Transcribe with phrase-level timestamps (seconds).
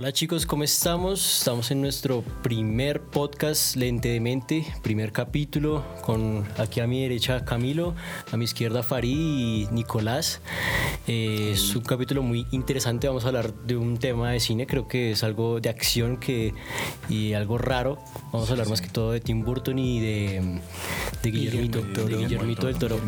[0.00, 1.40] Hola chicos, ¿cómo estamos?
[1.40, 7.44] Estamos en nuestro primer podcast Lente de Mente, primer capítulo, con aquí a mi derecha
[7.44, 7.94] Camilo,
[8.32, 10.40] a mi izquierda Farid y Nicolás.
[11.06, 14.88] Eh, es un capítulo muy interesante, vamos a hablar de un tema de cine, creo
[14.88, 16.54] que es algo de acción que,
[17.10, 17.98] y algo raro.
[18.32, 20.60] Vamos a hablar más que todo de Tim Burton y de,
[21.22, 22.98] de Guillermito, de Guillermito del Toro.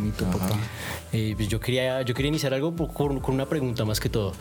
[1.14, 4.34] Eh, pues yo, quería, yo quería iniciar algo con, con una pregunta más que todo.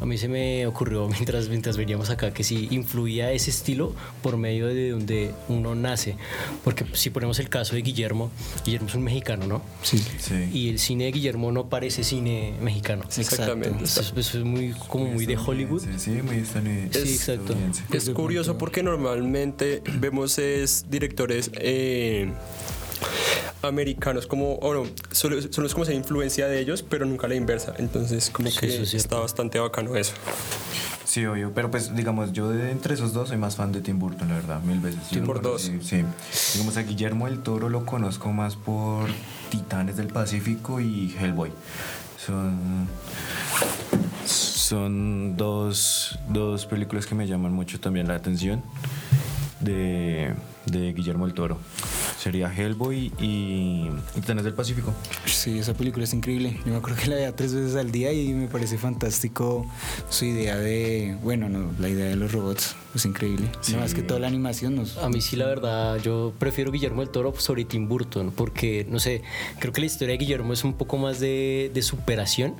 [0.00, 3.92] A mí se me ocurrió mientras, mientras veníamos acá que si influía ese estilo
[4.22, 6.14] por medio de donde uno nace.
[6.62, 8.30] Porque si ponemos el caso de Guillermo,
[8.64, 9.60] Guillermo es un mexicano, ¿no?
[9.82, 9.98] Sí.
[10.20, 10.48] Sí.
[10.52, 13.02] Y el cine de Guillermo no parece cine mexicano.
[13.16, 13.82] Exactamente.
[13.84, 15.82] Eso, es- eso es muy, como muy de Hollywood.
[15.96, 17.04] Sí, muy estadounidense.
[17.06, 17.56] Sí, exacto.
[17.92, 22.30] Es curioso porque normalmente vemos es directores eh,
[23.62, 27.34] americanos como, o no, solo, solo es como esa influencia de ellos, pero nunca la
[27.34, 27.74] inversa.
[27.78, 29.06] Entonces como Sí, que eso es cierto.
[29.06, 30.12] está bastante bacano eso.
[31.04, 31.50] Sí, obvio.
[31.54, 34.34] Pero pues, digamos, yo de entre esos dos soy más fan de Tim Burton, la
[34.36, 35.00] verdad, mil veces.
[35.10, 35.42] Tim Burton.
[35.52, 36.04] conocí, Sí.
[36.54, 39.08] Digamos, a Guillermo del Toro lo conozco más por
[39.50, 41.50] Titanes del Pacífico y Hellboy.
[42.24, 42.86] Son.
[44.24, 48.62] Son dos, dos películas que me llaman mucho también la atención
[49.58, 50.32] de,
[50.66, 51.58] de Guillermo del Toro.
[52.20, 54.92] Sería Hellboy y Titanes del Pacífico.
[55.24, 56.60] Sí, esa película es increíble.
[56.66, 59.66] Yo me acuerdo que la veía tres veces al día y me parece fantástico
[60.10, 62.76] su idea de, bueno, no, la idea de los robots.
[62.94, 63.48] Es increíble.
[63.60, 63.72] Sí.
[63.74, 64.98] No, más que toda la animación nos...
[64.98, 68.98] A mí sí, la verdad, yo prefiero Guillermo del Toro sobre Tim Burton, porque, no
[68.98, 69.22] sé,
[69.60, 72.56] creo que la historia de Guillermo es un poco más de, de superación,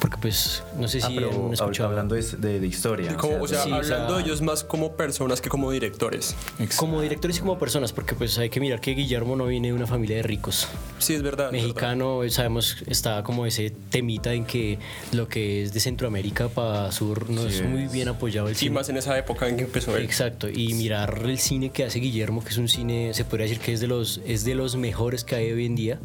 [0.00, 1.88] porque pues, no sé si Ah, pero escuchado.
[1.88, 3.16] hablando de, de- de historia.
[3.16, 6.36] Como, o sea, sí, o hablando sea- de ellos más como personas que como directores.
[6.60, 9.68] Ex- Como directores y como personas, porque pues hay que mirar que Guillermo no viene
[9.68, 10.68] de una familia de ricos.
[10.98, 11.46] Sí, es verdad.
[11.46, 11.64] es verdad.
[11.66, 14.78] Mexicano, sabemos, está como ese temita en que
[15.12, 17.92] lo que es de Centroamérica para sur no Sí, es muy es.
[17.92, 18.74] bien apoyado el Sí, cine.
[18.76, 20.04] más en esa época en que empezó él.
[20.04, 23.60] Exacto, y mirar el cine que hace Guillermo, que es un cine, se podría decir
[23.60, 25.98] que es de los, es de los mejores que hay hoy en día.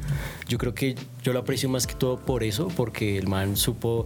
[0.48, 4.06] Yo creo que yo lo aprecio más que todo por eso, porque el man supo,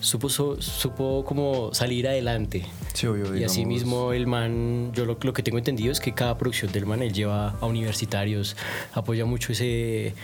[0.00, 2.64] supo, supo como salir adelante.
[2.94, 6.12] Sí, obvio, Y así mismo el man, yo lo, lo que tengo entendido es que
[6.12, 8.56] cada producción del man él lleva a universitarios,
[8.92, 10.14] apoya mucho ese,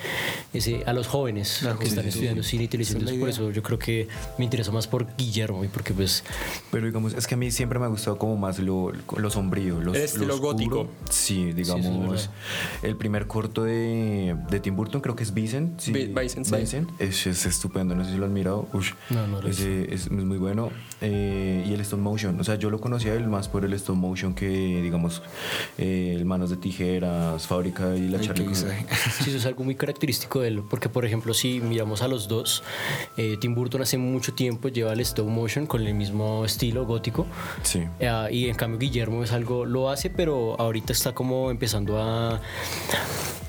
[0.52, 3.06] ese a los jóvenes La que están estudiando cine y televisión.
[3.06, 4.08] Es por eso yo creo que
[4.38, 6.24] me interesó más por Guillermo y porque pues
[6.70, 9.80] Pero digamos, es que a mí siempre me ha gustado como más lo, lo sombrío,
[9.80, 10.52] lo, El estilo lo oscuro.
[10.52, 10.88] gótico.
[11.10, 12.30] Sí, digamos, verdad.
[12.82, 15.78] el primer corto de, de Tim Burton creo que es Vincent.
[15.80, 16.76] Sí, sí.
[16.98, 18.68] Es, es estupendo, no sé si lo han mirado.
[18.72, 20.70] Ush, No, no lo ese es, es muy bueno.
[21.00, 23.94] Eh, y el stop motion, o sea, yo lo conocía él más por el stop
[23.96, 24.48] motion que,
[24.82, 25.22] digamos,
[25.78, 28.84] eh, el Manos de Tijeras, Fábrica y la visaje.
[29.22, 32.26] Sí, eso es algo muy característico de él, porque por ejemplo, si miramos a los
[32.28, 32.62] dos,
[33.16, 37.26] eh, Tim Burton hace mucho tiempo lleva el stop motion con el mismo estilo gótico,
[37.62, 37.82] Sí.
[38.00, 42.40] eh, y en cambio Guillermo es algo, lo hace, pero ahorita está como empezando a,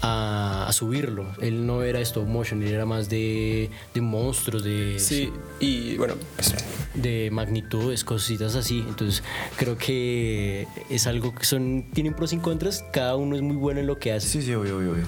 [0.02, 1.26] a, a subirlo.
[1.42, 6.16] Él no era stop motion, él era más de, de monstruos, de, Sí, y bueno,
[6.36, 6.56] pues,
[6.94, 8.84] de magnitudes, cositas así.
[8.88, 9.24] Entonces
[9.58, 13.80] creo que es algo que son, tienen pros y contras, cada uno es muy bueno
[13.80, 14.28] en lo que hace.
[14.28, 15.06] Sí, sí, obvio, obvio, obvio.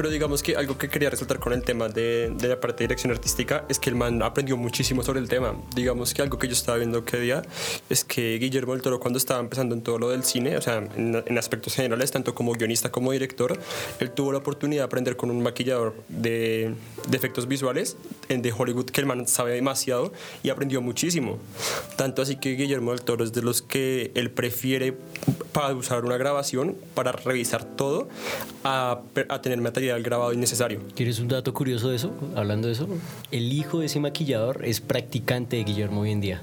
[0.00, 2.84] Pero digamos que algo que quería resaltar con el tema de, de la parte de
[2.88, 5.54] dirección artística es que el man aprendió muchísimo sobre el tema.
[5.74, 7.42] Digamos que algo que yo estaba viendo que día
[7.90, 10.78] es que Guillermo del Toro cuando estaba empezando en todo lo del cine, o sea,
[10.78, 13.58] en, en aspectos generales, tanto como guionista como director,
[13.98, 16.72] él tuvo la oportunidad de aprender con un maquillador de,
[17.06, 21.38] de efectos visuales de Hollywood que el man sabe demasiado y aprendió muchísimo.
[21.96, 24.96] Tanto así que Guillermo del Toro es de los que él prefiere
[25.52, 28.08] para usar una grabación, para revisar todo,
[28.64, 30.80] a, a tener material grabado innecesario.
[30.94, 32.12] ¿Quieres un dato curioso de eso?
[32.36, 32.88] Hablando de eso,
[33.30, 36.42] el hijo de ese maquillador es practicante de Guillermo hoy en día.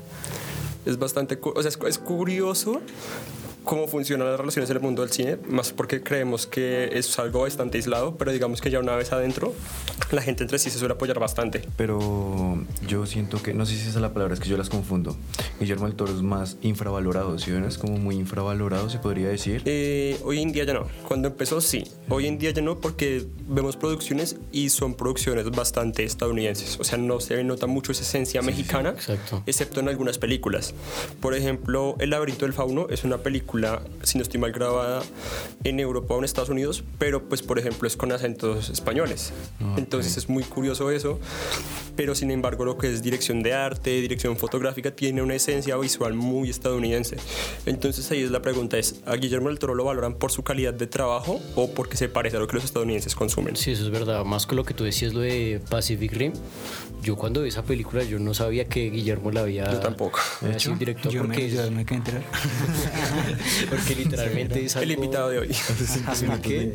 [0.86, 2.82] Es bastante, o sea, es, es curioso
[3.68, 7.42] cómo funcionan las relaciones en el mundo del cine, más porque creemos que es algo
[7.42, 9.54] bastante aislado, pero digamos que ya una vez adentro,
[10.12, 11.62] la gente entre sí se suele apoyar bastante.
[11.76, 12.58] Pero
[12.88, 15.18] yo siento que, no sé si esa es la palabra, es que yo las confundo.
[15.60, 17.66] Guillermo del Toro es más infravalorado, ¿sí ven?
[17.66, 19.62] Es como muy infravalorado, se podría decir.
[19.66, 20.88] Eh, hoy en día ya no.
[21.06, 21.84] Cuando empezó, sí.
[22.08, 26.80] Hoy en día ya no, porque vemos producciones y son producciones bastante estadounidenses.
[26.80, 29.44] O sea, no se nota mucho esa esencia mexicana, exacto.
[29.46, 30.74] excepto en algunas películas.
[31.20, 35.02] Por ejemplo, El laberinto del fauno es una película película, si no estoy mal grabada,
[35.64, 39.34] en Europa o en Estados Unidos, pero pues por ejemplo es con acentos españoles.
[39.78, 41.20] Entonces es muy curioso eso,
[41.96, 46.14] pero sin embargo lo que es dirección de arte, dirección fotográfica, tiene una esencia visual
[46.14, 47.18] muy estadounidense.
[47.66, 50.74] Entonces ahí es la pregunta, es, ¿a Guillermo del Toro lo valoran por su calidad
[50.74, 53.56] de trabajo o porque se parece a lo que los estadounidenses consumen?
[53.56, 54.24] Sí, eso es verdad.
[54.26, 56.34] Más con lo que tú decías, lo de Pacific Rim.
[57.02, 60.20] Yo cuando vi esa película, yo no sabía que Guillermo la había Yo tampoco.
[60.52, 62.24] hecho el director Yo me, porque, yo me quedé enterar.
[63.70, 65.48] porque literalmente es El invitado de hoy.
[66.42, 66.74] ¿Qué?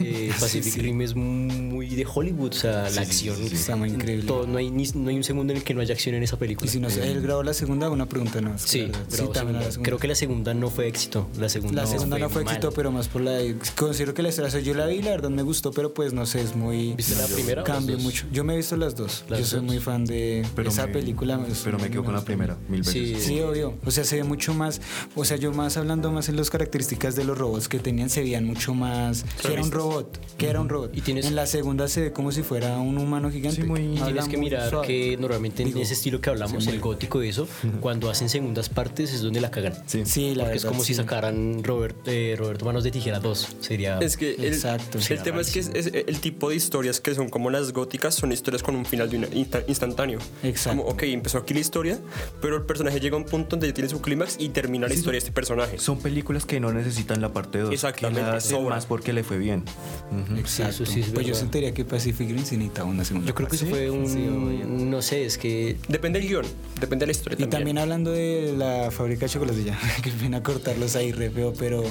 [0.00, 4.26] Eh, Pacific Rim es muy de Hollywood, o sea, la acción Está muy increíble.
[4.26, 6.22] todo- no, hay ni- no hay un segundo en el que no haya acción en
[6.22, 6.68] esa película.
[6.68, 8.56] Y si no sé, él grabó la segunda, una pregunta no.
[8.58, 9.52] Sí, grabó también segunda.
[9.60, 9.82] la segunda.
[9.86, 11.28] creo que la segunda no fue éxito.
[11.38, 13.38] La segunda, La segunda no fue éxito, pero más por la.
[13.76, 16.40] Considero que la sea, yo la vi, la verdad me gustó, pero pues no sé,
[16.40, 16.94] es muy.
[16.94, 18.04] ¿Viste la primera o las Cambia dos?
[18.04, 18.26] mucho.
[18.32, 19.24] Yo me he visto las dos.
[19.28, 19.66] Las yo soy dos.
[19.66, 21.40] muy fan de Pero esa me- película.
[21.64, 22.92] Pero me quedo con la primera, mil veces.
[22.94, 23.16] Sí.
[23.20, 23.74] Sí, obvio.
[23.84, 24.80] O sea, se ve mucho más.
[25.14, 28.20] O sea, yo más hablando más en las características de los robots que tenían, se
[28.22, 29.24] veían mucho más.
[29.40, 30.18] Que era un robot.
[30.36, 30.96] Que era un robot.
[30.96, 33.62] Y tienes- En la segunda se ve como si fuera un humano gigante.
[33.62, 34.86] Sí, muy- tienes que mirar suave.
[34.86, 37.46] que normalmente en Digo, ese estilo que hablamos, sí, el gótico y eso,
[37.80, 39.74] cuando hacen segundas partes es donde la cagan.
[39.86, 40.02] Sí.
[40.04, 41.00] Sí, la Porque es verdad, como si sí.
[41.00, 43.56] sacaran Robert, eh, Roberto Manos de Tijera 2.
[43.60, 43.98] Sería.
[43.98, 44.98] Es que el, Exacto.
[45.08, 48.14] el tema es que es, es el tipo de historias que son como las góticas,
[48.14, 50.18] son historias con un final de una- insta- instantáneo.
[50.42, 50.78] Exacto.
[50.82, 51.98] Como, ok, empezó aquí la historia,
[52.40, 54.94] pero el personaje llega a un punto donde ya tiene su clímax y termina la
[54.94, 55.78] historia de este personaje.
[55.84, 57.72] Son películas que no necesitan la parte 2.
[57.74, 59.64] Exactamente, Que la hacen más porque le fue bien.
[60.10, 60.36] Ujú.
[60.38, 60.70] Exacto.
[60.82, 63.28] eso sí es pues yo sentiría que Pacific Rim sí necesitaba una segunda.
[63.28, 64.08] Yo creo que eso fue un.
[64.08, 64.26] Sí,
[64.66, 65.76] no sé, es que.
[65.88, 66.46] Depende del guion,
[66.80, 67.50] depende de la historia Y también.
[67.50, 71.82] también hablando de la fábrica de chocolates, ya, que pena cortarlos ahí re feo, pero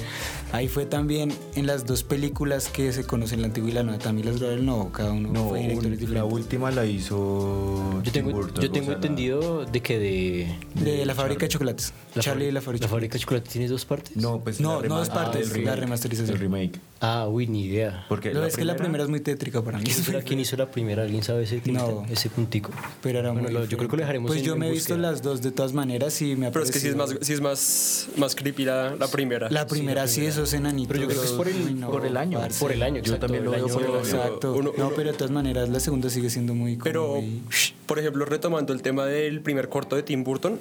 [0.52, 3.98] ahí fue también en las dos películas que se conocen, la antigua y la nueva,
[4.02, 8.00] también las grabaron, no, cada uno No, fue directores un- la última la hizo.
[8.02, 10.56] Yo Tim tengo, Burton, yo o tengo sea, la- entendido de que de.
[10.74, 11.92] De la fábrica de chocolates.
[12.18, 13.22] Charlie y la fábrica ¿La de fábrica de chocolates.
[13.22, 14.16] chocolate tiene dos partes?
[14.16, 16.34] No, pues No, la no dos partes, el la remasterización.
[16.36, 16.80] El remake.
[17.00, 18.06] Ah, uy, ni idea.
[18.08, 19.84] Porque Lo es que la primera es muy tétrica para mí.
[19.84, 21.02] ¿Quién hizo, la, quién hizo la primera?
[21.02, 22.06] ¿Alguien sabe ese, No.
[22.10, 22.70] ese puntico?
[23.02, 24.70] Pero era Bueno, muy lo- yo creo que lo dejaremos Pues en- yo me he
[24.72, 27.14] visto las dos de todas maneras y me ha Pero es que sí es más,
[27.20, 29.50] sí es más, más creepy la, la primera.
[29.50, 30.88] La primera sí, esos enanitos.
[30.88, 32.38] Pero yo creo que es por el- no, por el año.
[32.38, 32.58] parce.
[32.60, 33.26] Por el año, Yo exacto.
[33.26, 33.98] también lo veo por el año.
[33.98, 34.52] Exacto.
[34.54, 36.76] Uno- no, uno- pero de todas maneras la segunda sigue siendo muy...
[36.76, 37.42] Pero, muy-
[37.86, 40.58] por ejemplo, retomando el tema del primer corto de Tim Burton,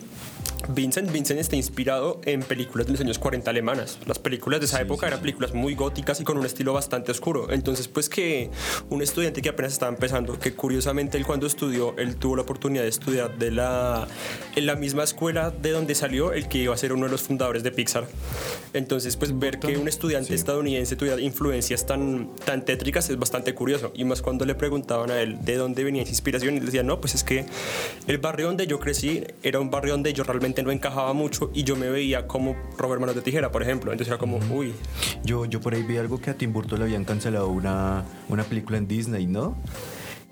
[0.70, 4.00] Vincent, Vincent está inspirado en películas de los años 40 alemanas.
[4.06, 7.52] Las películas de esa época eran películas muy góticas y con un estilo bastante oscuro.
[7.52, 8.50] Entonces, pues que
[8.90, 12.84] un estudiante que apenas estaba empezando, que curiosamente él cuando estudió, él tuvo la oportunidad
[12.84, 14.08] de estudiar de la,
[14.56, 17.22] en la misma escuela de donde salió el que iba a ser uno de los
[17.22, 18.08] fundadores de Pixar.
[18.74, 23.92] Entonces, pues ver que un estudiante estadounidense tuviera influencias tan, tan tétricas es bastante curioso.
[23.96, 26.84] Y más cuando le preguntaban a él de dónde venía esa inspiración, y él decía,
[26.84, 27.46] no, pues es que
[28.08, 31.64] el barrio donde yo crecí era un barrio donde yo realmente no encajaba mucho y
[31.64, 33.92] yo me veía como Robert Manos de Tijera, por ejemplo.
[33.92, 34.74] Entonces era como, uy,
[35.24, 38.44] Yo, yo por ahí vi algo que a Tim Burton le habían cancelado una, una
[38.44, 39.56] película en Disney, ¿no?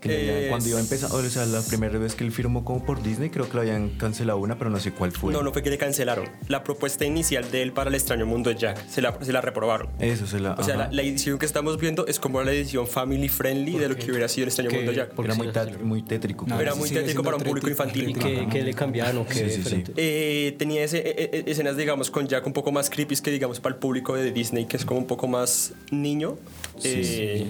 [0.01, 2.83] Que Es- cuando iba a empezar, o sea, la primera vez que él firmó como
[2.83, 5.31] por Disney, creo que le habían cancelado una, pero no sé cuál fue.
[5.31, 6.27] no, no fue que le cancelaron.
[6.47, 9.41] La propuesta inicial de él para el extraño mundo de Jack se la, se la
[9.41, 9.89] reprobaron.
[9.99, 10.53] Eso se la.
[10.53, 13.89] O sea, la, la edición que estamos viendo es como la edición family friendly de
[13.89, 15.09] lo que hubiera sido el extraño Que- mundo de Jack.
[15.13, 16.45] porque Era sí muy, tat- muy tétrico.
[16.47, 18.09] No, Era muy tétrico para un público infantil.
[18.09, 19.57] ¿Y qué, qué le cambiaron o qué Sí, sí, sí.
[19.57, 19.93] diferente?
[19.97, 23.59] Eh, tenía ese- eh, eh, escenas, digamos, con Jack un poco más creepy que, digamos,
[23.59, 26.37] para el público de Disney, que es como un poco más niño.
[26.83, 27.45] Eh,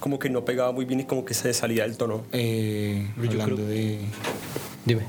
[0.00, 2.22] Como que no pegaba muy bien y como que se salía del tono.
[2.32, 3.98] Eh, Pero yo hablando creo- de...
[4.84, 5.02] Dime.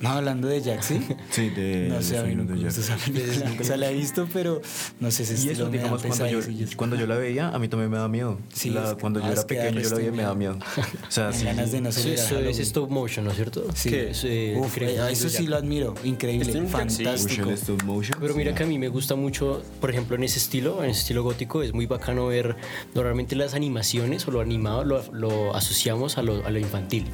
[0.00, 1.00] No, hablando de Jack, ¿sí?
[1.30, 1.86] Sí, de.
[1.88, 3.60] no de sé, a mí Soñando me Jack.
[3.60, 4.60] O sea, la he visto, pero
[5.00, 6.38] no sé si Y eso, digamos, cuando yo,
[6.76, 8.38] cuando yo la veía, a mí también me da miedo.
[8.52, 10.56] Sí, La- es cuando yo es era pequeño, yo la veía y me da miedo.
[10.56, 11.44] O sea, sí.
[11.44, 13.66] ganas de no Eso, ser eso es stop motion, ¿no es cierto?
[13.74, 13.94] Sí.
[13.94, 15.94] Es, eso sí lo admiro.
[16.04, 16.66] Increíble.
[16.68, 17.48] Fantástico.
[17.48, 18.56] el stop motion, Pero mira sí.
[18.58, 21.62] que a mí me gusta mucho, por ejemplo, en ese estilo, en ese estilo gótico,
[21.62, 22.56] es muy bacano ver
[22.94, 27.06] normalmente las animaciones o lo animado lo, lo asociamos a lo, a lo infantil.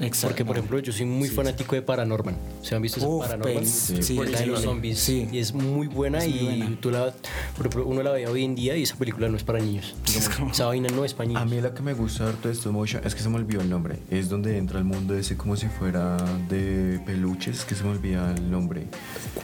[0.00, 0.28] Exacto.
[0.28, 2.36] Porque, por ejemplo, yo soy muy fanático de Paranorman.
[2.62, 3.54] ¿Se han visto esa Uf, Paranorman?
[3.54, 4.98] pelis, sí, Sí, de los zombies.
[4.98, 5.28] Sí.
[5.32, 6.76] Y es muy buena Es muy y buena.
[6.80, 7.12] tú la,
[7.56, 9.94] por ejemplo, uno la ve hoy en día y esa película no es para niños.
[10.06, 11.42] Digamos, esa vaina no es para niños.
[11.42, 13.60] A mí la que me gusta harto de stop motion es que se me olvidó
[13.60, 13.98] el nombre.
[14.10, 16.16] Es donde entra el mundo ese como si fuera
[16.48, 18.84] de peluches, que se me olvida el nombre.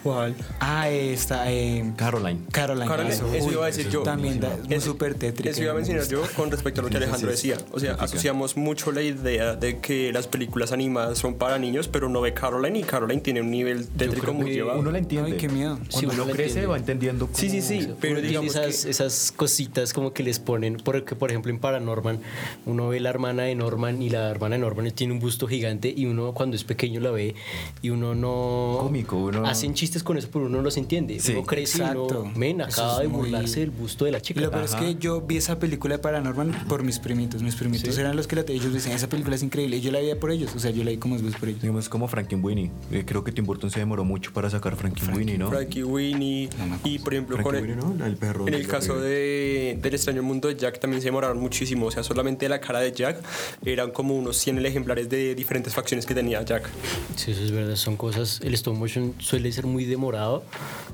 [0.03, 0.35] ¿Cuál?
[0.61, 2.41] Ah, está eh, Caroline.
[2.53, 2.87] Caroline.
[2.87, 4.03] Caroline, eso iba a decir yo.
[4.03, 5.51] También da, es Eso- súper tétrica.
[5.51, 7.49] Eso iba a me mencionar yo con respecto a lo que Sí, sí, Alejandro sí,
[7.49, 7.67] decía.
[7.73, 11.89] O sea, asociamos mucho la idea de que las películas películas animadas son para niños,
[11.89, 14.79] pero uno ve Caroline y Caroline tiene un nivel tétrico muy llevado.
[14.79, 15.33] Uno la entiende.
[15.33, 15.79] Ay, qué miedo.
[15.89, 16.67] Sí, Cuando uno uno la crece entiende.
[16.69, 18.91] va entendiendo Sí, sí, sí, Uno pero digamos esas, que...
[18.91, 22.21] esas cositas como que les ponen, porque por ejemplo en Paranorman,
[22.67, 25.93] uno ve la hermana de Norman y la hermana de Norman tiene un busto gigante
[25.97, 27.35] y uno cuando es pequeño la ve
[27.81, 28.79] y uno no...
[28.81, 31.19] Cómico, uno- Hacen chistes con eso, pero uno no los entiende.
[31.21, 31.33] Sí.
[31.33, 32.21] uno crece y Exacto.
[32.21, 34.41] uno, men, acaba es de muy- burlarse del busto de la Y chica.
[34.43, 37.43] lo peor es que yo vi esa película de Paranormal por mis primitos.
[37.43, 38.01] Mis primitos Sí.
[38.01, 39.77] eran los que la ellos decían, esa película es increíble.
[39.79, 40.55] Y yo la vi por ellos.
[40.55, 41.61] O sea, yo vi como dos veces por ellos.
[41.63, 42.71] Digamos como Frankenweenie.
[42.93, 45.49] Eh, creo que Tim Burton se demoró mucho para sacar Frankenweenie, ¿no?
[45.51, 48.07] Frankie Winnie No y por ejemplo con el, Frankenweenie, ¿no?
[48.07, 48.47] El perro.
[48.49, 52.03] en el caso de, del extraño mundo de Jack también se demoraron muchísimo, o sea,
[52.03, 53.23] solamente la cara de Jack
[53.65, 56.69] eran como unos 100 ejemplares de diferentes facciones que tenía Jack.
[57.17, 58.41] Sí, eso es verdad, son cosas.
[58.43, 60.43] El stop motion suele ser muy demorado.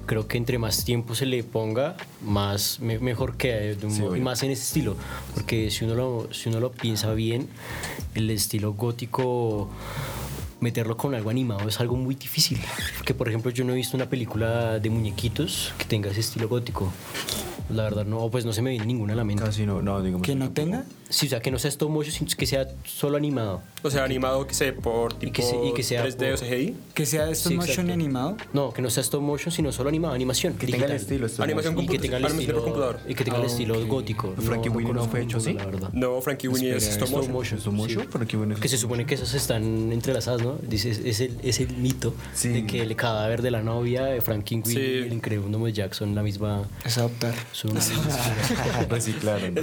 [0.06, 4.00] Creo que entre más tiempo se le ponga, más me- mejor queda de un Sí,
[4.02, 4.96] modo- y más en ese estilo.
[5.34, 7.48] Porque si uno lo, si uno lo piensa bien,
[8.14, 9.22] el estilo gótico
[10.60, 12.60] meterlo con algo animado es algo muy difícil.
[12.96, 16.48] Porque, por ejemplo, yo no he visto una película de muñequitos que tenga ese estilo
[16.48, 16.92] gótico.
[17.70, 19.42] La verdad, no, pues no se me viene ninguna a la mente.
[19.42, 20.26] Casi no, no, digamos.
[20.26, 20.84] Que no tenga.
[21.10, 23.62] Sí, o sea, que no sea stop motion, sino que sea solo animado.
[23.82, 26.36] O sea, animado que se por tipo Y que se- y que sea 3D o
[26.36, 26.74] por- CGI.
[26.94, 28.36] Que sea stop Sí, motion animado.
[28.52, 30.54] No, que no sea stop motion, sino solo animado, animación.
[30.54, 30.96] Que tenga el digital.
[30.96, 31.26] estilo.
[31.26, 31.84] stop Animación motion.
[31.92, 33.10] y que tenga el Animación por estilo computador.
[33.10, 33.86] y que tenga el Ah, estilo ok.
[33.88, 34.34] gótico.
[34.38, 35.56] Frankie Winnie no fue hecho así.
[35.92, 37.32] No, Frankie Winnie es stop Stop motion.
[37.32, 37.58] motion.
[37.58, 38.02] ¿Stop motion?
[38.02, 38.08] sí.
[38.10, 40.56] Frankie Winnie es Que se supone que esas están entrelazadas, ¿no?
[40.62, 42.48] Dice, es, el, es el mito Sí.
[42.50, 44.80] de que el cadáver de la novia de Frankie Winnie Sí.
[44.80, 46.62] y el increíble mundo de Jack son la misma.
[46.84, 47.34] Es adoptar.
[47.52, 47.72] Son
[48.88, 49.54] reciclaron.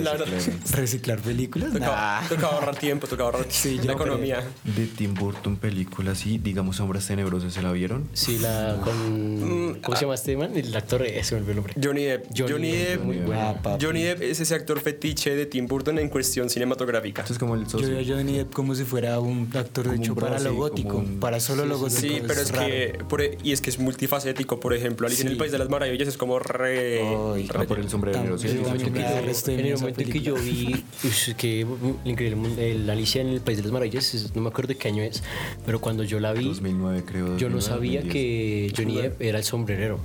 [0.72, 1.74] Reciclar películas.
[1.74, 2.27] Nah.
[2.27, 4.44] tocaba ahorrar tiempo, tocaba ahorrar Sí, la yo economía.
[4.63, 8.08] De Tim Burton, películas y digamos Sombras Tenebrosas, ¿se la vieron?
[8.13, 9.79] Sí, la con.
[9.82, 10.56] ¿Cómo se llama este man?
[10.56, 11.74] El actor, eh, se me olvidó el nombre.
[11.82, 12.25] Johnny Depp.
[12.36, 13.20] Johnny Johnny, Depp, muy.
[13.34, 13.77] Ah.
[13.82, 17.22] Johnny Depp es ese actor fetiche de Tim Burton en cuestión cinematográfica.
[17.22, 19.98] Esto es como el Yo veo a Johnny Depp como si fuera un actor Como
[19.98, 20.98] hecho un para lo gótico.
[20.98, 22.00] un- Para solo lo gótico.
[22.01, 22.67] Sí, pero es raro.
[22.67, 25.38] que por- e, y es que es multifacético, por ejemplo, Alicia en el.
[25.38, 28.17] País de las Maravillas es como re, Ay, re- Ah, por el sombrero.
[28.17, 30.84] En el momento en que yo vi
[31.31, 31.65] ush, que
[32.05, 34.88] increíble el Alicia en el País de las Maravillas, es- no me acuerdo de qué
[34.88, 35.24] año es,
[35.65, 37.38] pero cuando yo la vi, 2009 creo.
[37.38, 38.13] yo no 2009, sabía 2010.
[38.13, 40.00] que Johnny Depp era el sombrerero.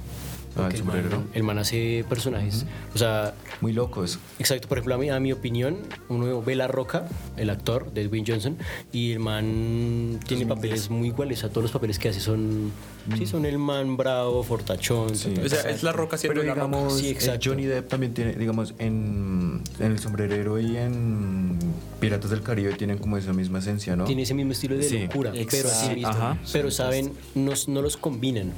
[0.54, 2.66] Ah, el man- el man hace personajes.
[2.94, 4.18] O sea, Muy locos.
[4.38, 5.78] exacto, por ejemplo, a mi, a mi opinión,
[6.10, 8.58] uno ve La Roca, el actor de Dwayne Johnson,
[8.92, 11.42] y el man tiene papeles muy iguales.
[11.44, 12.70] A todos los papeles que hace son.
[13.18, 15.14] Sí, son el man bravo, fortachón.
[15.16, 15.34] Sí.
[15.44, 16.66] O sea, es la roca siendo Pero la roca.
[16.76, 17.50] digamos, Sí, eh, exacto.
[17.50, 21.58] Johnny Depp también tiene, digamos, en, en El Sombrerero y en
[22.00, 24.04] Piratas del Caribe tienen como esa misma esencia, ¿no?
[24.04, 24.98] Tiene ese mismo estilo de Sí.
[25.00, 25.94] locura, pero así Exacto.
[25.94, 26.08] mismo.
[26.10, 26.38] Ajá.
[26.52, 28.52] Pero saben, no, no los combinan.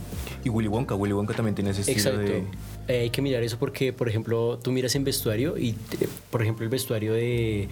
[0.45, 2.21] Y Willy Wonka, Willy Wonka también tiene ese estilo Exacto.
[2.21, 2.45] de...
[2.87, 6.43] Eh, hay que mirar eso porque, por ejemplo, tú miras en vestuario y, te- por
[6.43, 7.69] ejemplo, el vestuario de,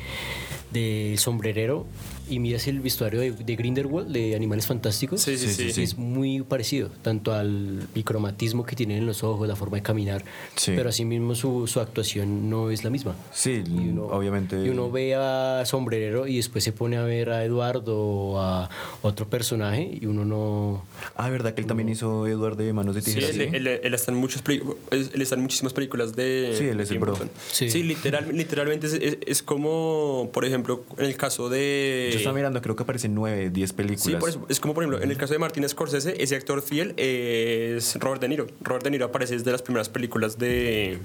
[0.70, 1.86] de sombrerero
[2.28, 5.22] y miras el vestuario de, de Grindelwald, de Animales Fantásticos.
[5.22, 5.82] Sí, sí, sí.
[5.82, 10.24] Es muy parecido, tanto al bicromatismo que tienen en los ojos, la forma de caminar,
[10.56, 10.72] Sí.
[10.76, 13.14] pero asimismo su, su actuación no es la misma.
[13.32, 14.64] Sí, Y uno, obviamente.
[14.64, 18.70] Y uno ve a Sombrerero y después se pone a ver a Eduardo o a
[19.02, 20.84] otro personaje y uno no...
[21.16, 23.28] Ah, ¿verdad que él también hizo Edward de Manos de Sí, Tijera?
[23.44, 26.80] él, él- él está en muchas peli- él está en muchísimas películas de Sí, él
[26.80, 27.16] es el bro.
[27.50, 27.68] Sí.
[27.70, 32.10] Sí, literal, literalmente es, es- es como, por ejemplo, en el caso de...
[32.12, 34.02] Yo estaba mirando, creo que aparecen nueve, diez películas.
[34.04, 36.62] Sí, por eso, es como por ejemplo, en el caso de Martin Scorsese, ese actor
[36.62, 38.46] fiel es Robert De Niro.
[38.60, 40.98] Robert De Niro aparece desde las primeras películas de...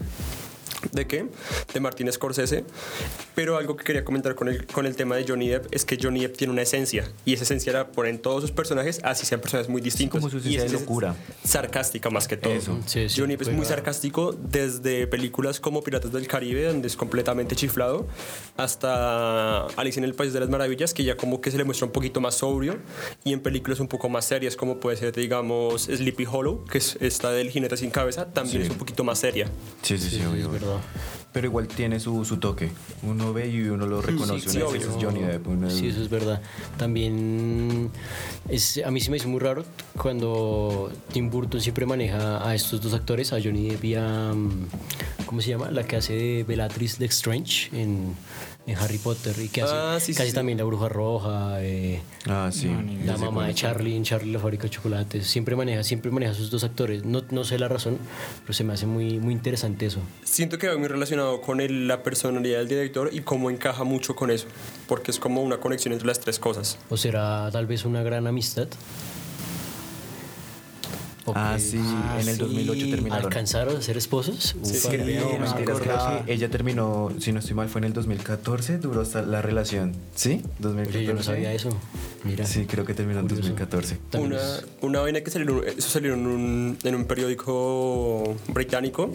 [0.92, 1.26] ¿De qué?
[1.74, 2.64] De Martin Scorsese.
[3.36, 5.98] Pero algo que quería comentar con el, con el tema de Johnny Depp es que
[6.02, 7.10] Johnny Depp tiene una esencia.
[7.26, 10.20] Y esa esencia la ponen todos sus personajes, así sean personajes muy distintos.
[10.20, 11.16] como su y de es locura.
[11.44, 12.54] Sarcástica más que todo.
[12.54, 12.78] Eso.
[12.86, 13.70] Sí, sí, Johnny Depp es muy pega.
[13.70, 18.08] sarcástico desde películas como Piratas del Caribe, donde es completamente chiflado,
[18.56, 21.86] hasta Alicia en el País de las Maravillas, que ya como que se le muestra
[21.88, 22.78] un poquito más sobrio,
[23.24, 26.98] y en películas un poco más serias, como puede ser, digamos, Sleepy Hollow, que es
[27.00, 28.64] esta del jinete sin cabeza, también Sí.
[28.64, 29.50] es un poquito más seria.
[29.82, 30.50] Sí, sí, sí, obvio, es obvio.
[30.60, 30.77] verdad.
[31.34, 32.70] Pero igual tiene su, su toque.
[33.04, 34.50] Uno ve y uno lo reconoce.
[34.50, 34.80] sí, uno obvio.
[34.80, 35.48] dice, "Ese es Johnny Depp.
[35.48, 36.42] uno- Sí, eso es verdad.
[36.78, 37.92] También
[38.50, 39.64] es, a mí se me hizo muy raro
[39.98, 44.68] cuando Tim Burton siempre maneja a estos dos actores, a Johnny Depp y a, mm,
[45.26, 45.70] ¿cómo se llama?
[45.70, 48.16] La que hace de Bellatrix Lestrange en,
[48.68, 50.36] en Harry Potter y que hace Ah, sí, sí, casi sí.
[50.36, 52.68] también la bruja roja, eh, Ah, sí.
[52.68, 53.54] No, la mamá de.
[53.56, 55.26] Charlie en Charlie la fábrica de chocolates.
[55.26, 57.06] Siempre maneja, siempre maneja a sus dos actores.
[57.06, 57.98] No, no sé la razón,
[58.42, 60.00] pero se me hace muy, muy interesante eso.
[60.24, 64.16] Siento que va muy relacionado con el- la personalidad del director y cómo encaja mucho
[64.16, 64.48] con eso,
[64.88, 66.78] porque es como una conexión entre las tres cosas.
[66.90, 68.68] O será tal vez una gran amistad.
[71.36, 72.40] Ah, sí, Ah, en el sí.
[72.42, 73.26] 2008 terminaron.
[73.26, 74.56] ¿Alcanzaron a ser esposos?
[74.64, 74.88] Sí, sí.
[74.88, 76.26] No, me mentiras, creo acordaba.
[76.26, 79.94] que ella terminó, si no estoy mal, fue en el 2014, duró hasta la relación.
[80.16, 80.42] ¿Sí?
[80.60, 80.98] 2014.
[80.98, 81.70] Oye, yo no sabía eso.
[82.28, 82.46] Mira.
[82.46, 83.98] Sí, creo que terminó en 2014.
[84.10, 84.42] También Una,
[84.82, 89.12] una vaina que salió, eso salió en un, en un periódico británico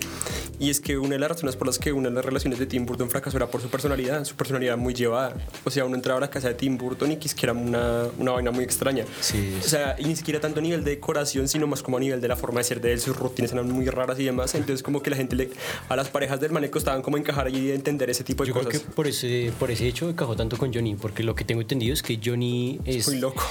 [0.59, 2.67] y es que una de las razones por las que una de las relaciones de
[2.67, 5.37] Tim Burton fracasó era por su personalidad, su personalidad muy llevada.
[5.65, 8.33] O sea, uno entraba a la casa de Tim Burton y que era una, una
[8.33, 9.05] vaina muy extraña.
[9.21, 12.01] Sí, O sea, y ni siquiera tanto a nivel de decoración, sino más como a
[12.01, 14.55] nivel de la forma de ser de él, sus rutinas eran muy raras y demás.
[14.55, 15.51] Entonces, como que la gente, le,
[15.89, 18.67] a las parejas del maneco estaban como encajar y entender ese tipo de Yo creo
[18.67, 18.83] cosas.
[18.83, 21.95] que por ese, por ese hecho encajó tanto con Johnny, porque lo que tengo entendido
[21.95, 23.02] es que Johnny es...
[23.09, 23.43] Muy loco.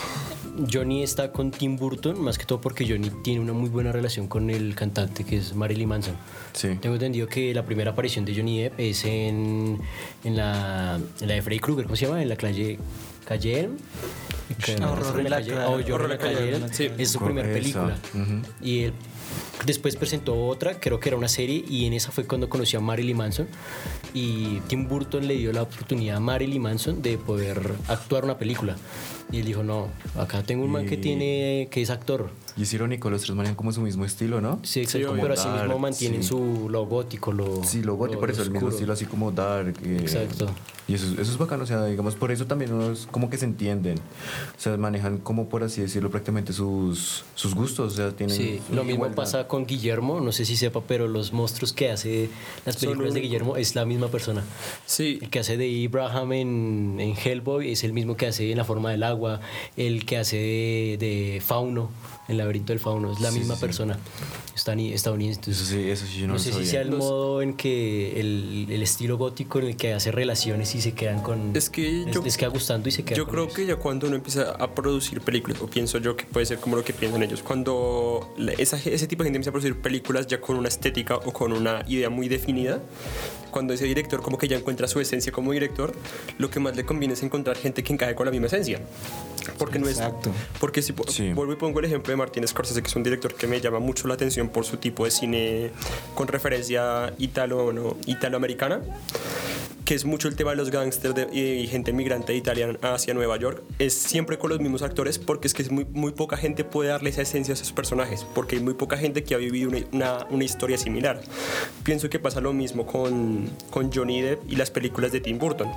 [0.72, 4.27] Johnny está con Tim Burton, más que todo porque Johnny tiene una muy buena relación
[4.27, 6.15] con el cantante que es Marilyn Manson.
[6.53, 6.75] Sí.
[6.81, 9.79] Tengo entendido que la primera aparición de Johnny Depp es en,
[10.25, 12.22] en, la, en la de Freddy Krueger, ¿cómo se llama?
[12.22, 12.77] En la calle...
[13.25, 13.77] calle Elm.
[14.84, 16.91] Horror en la calle- Oh, Horror en la en la calle.
[16.98, 17.98] Es su primera película.
[18.13, 18.41] ujú.
[18.62, 18.93] Y él
[19.65, 22.81] después presentó otra, creo que era una serie, y en esa fue cuando conoció a
[22.81, 23.47] Marilyn Manson.
[24.13, 28.75] Y Tim Burton le dio la oportunidad a Marilyn Manson de poder actuar una película.
[29.31, 32.29] Y él dijo, no, acá tengo un man que tiene, que es actor.
[32.57, 34.59] Y es irónico, los tres manejan como su mismo estilo, ¿no?
[34.63, 35.21] Sí, exacto, obvio.
[35.21, 36.29] pero así mismo mantienen sí.
[36.29, 39.75] su lo gótico, lo Sí, lo gótico, por eso, el mismo estilo así como dark.
[39.85, 40.50] eh, Exacto.
[40.85, 43.45] Y eso, eso es bacano, o sea, digamos, por eso también unos como que se
[43.45, 43.97] entienden.
[43.97, 48.35] O sea, manejan como, por así decirlo, prácticamente sus, sus gustos, o sea, tienen...
[48.35, 49.15] Sí, lo mismo igualdad.
[49.21, 52.29] Pasa con Guillermo, no sé si sepa, pero los monstruos que hace
[52.65, 53.21] las películas de.
[53.21, 54.43] Guillermo es la misma persona.
[54.85, 58.57] Sí, El que hace de Abraham en, en Hellboy es el mismo que hace en
[58.57, 59.39] La Forma del Agua,
[59.77, 61.89] el que hace de, de Fauno,
[62.27, 63.99] en Laberinto del Fauno, es la Sí, misma sí, persona
[64.55, 65.51] estadounidense.
[65.51, 66.69] Eso sí, eso sí, yo no, no sé si sabía.
[66.69, 70.81] sea el modo en que el, el estilo gótico en el que hace relaciones y
[70.81, 71.55] se quedan con...
[71.55, 73.55] Es que les, yo- les queda gustando y se quedan Yo con creo ellos.
[73.55, 76.75] que ya cuando uno empieza a producir películas, o pienso yo que puede ser como
[76.75, 80.39] lo que piensan ellos, cuando esa, ese tipo de gente empieza a producir películas ya
[80.39, 82.82] con una estética o con una idea muy definida,
[83.51, 85.93] cuando ese director como que ya encuentra su esencia como director,
[86.38, 88.79] lo que más le conviene es encontrar gente que encaje con la misma esencia.
[89.58, 90.29] Porque no Exacto.
[90.29, 90.60] es...
[90.60, 91.34] Porque si Sí.
[91.34, 93.79] vuelvo y pongo el ejemplo de Martin Scorsese, que es un director que me llama
[93.79, 95.72] mucho la atención por su tipo de cine
[96.15, 98.81] con referencia italo, italoamericana
[99.86, 103.36] que es mucho el tema de los gángsters de- y gente migrante italiana hacia Nueva
[103.38, 106.63] York, es siempre con los mismos actores porque es que es muy, muy poca gente
[106.63, 109.70] puede darle esa esencia a esos personajes, porque hay muy poca gente que ha vivido
[109.70, 111.20] una, una- una historia similar.
[111.84, 115.67] Pienso que pasa lo mismo con, con Johnny Depp y las películas de Tim Burton.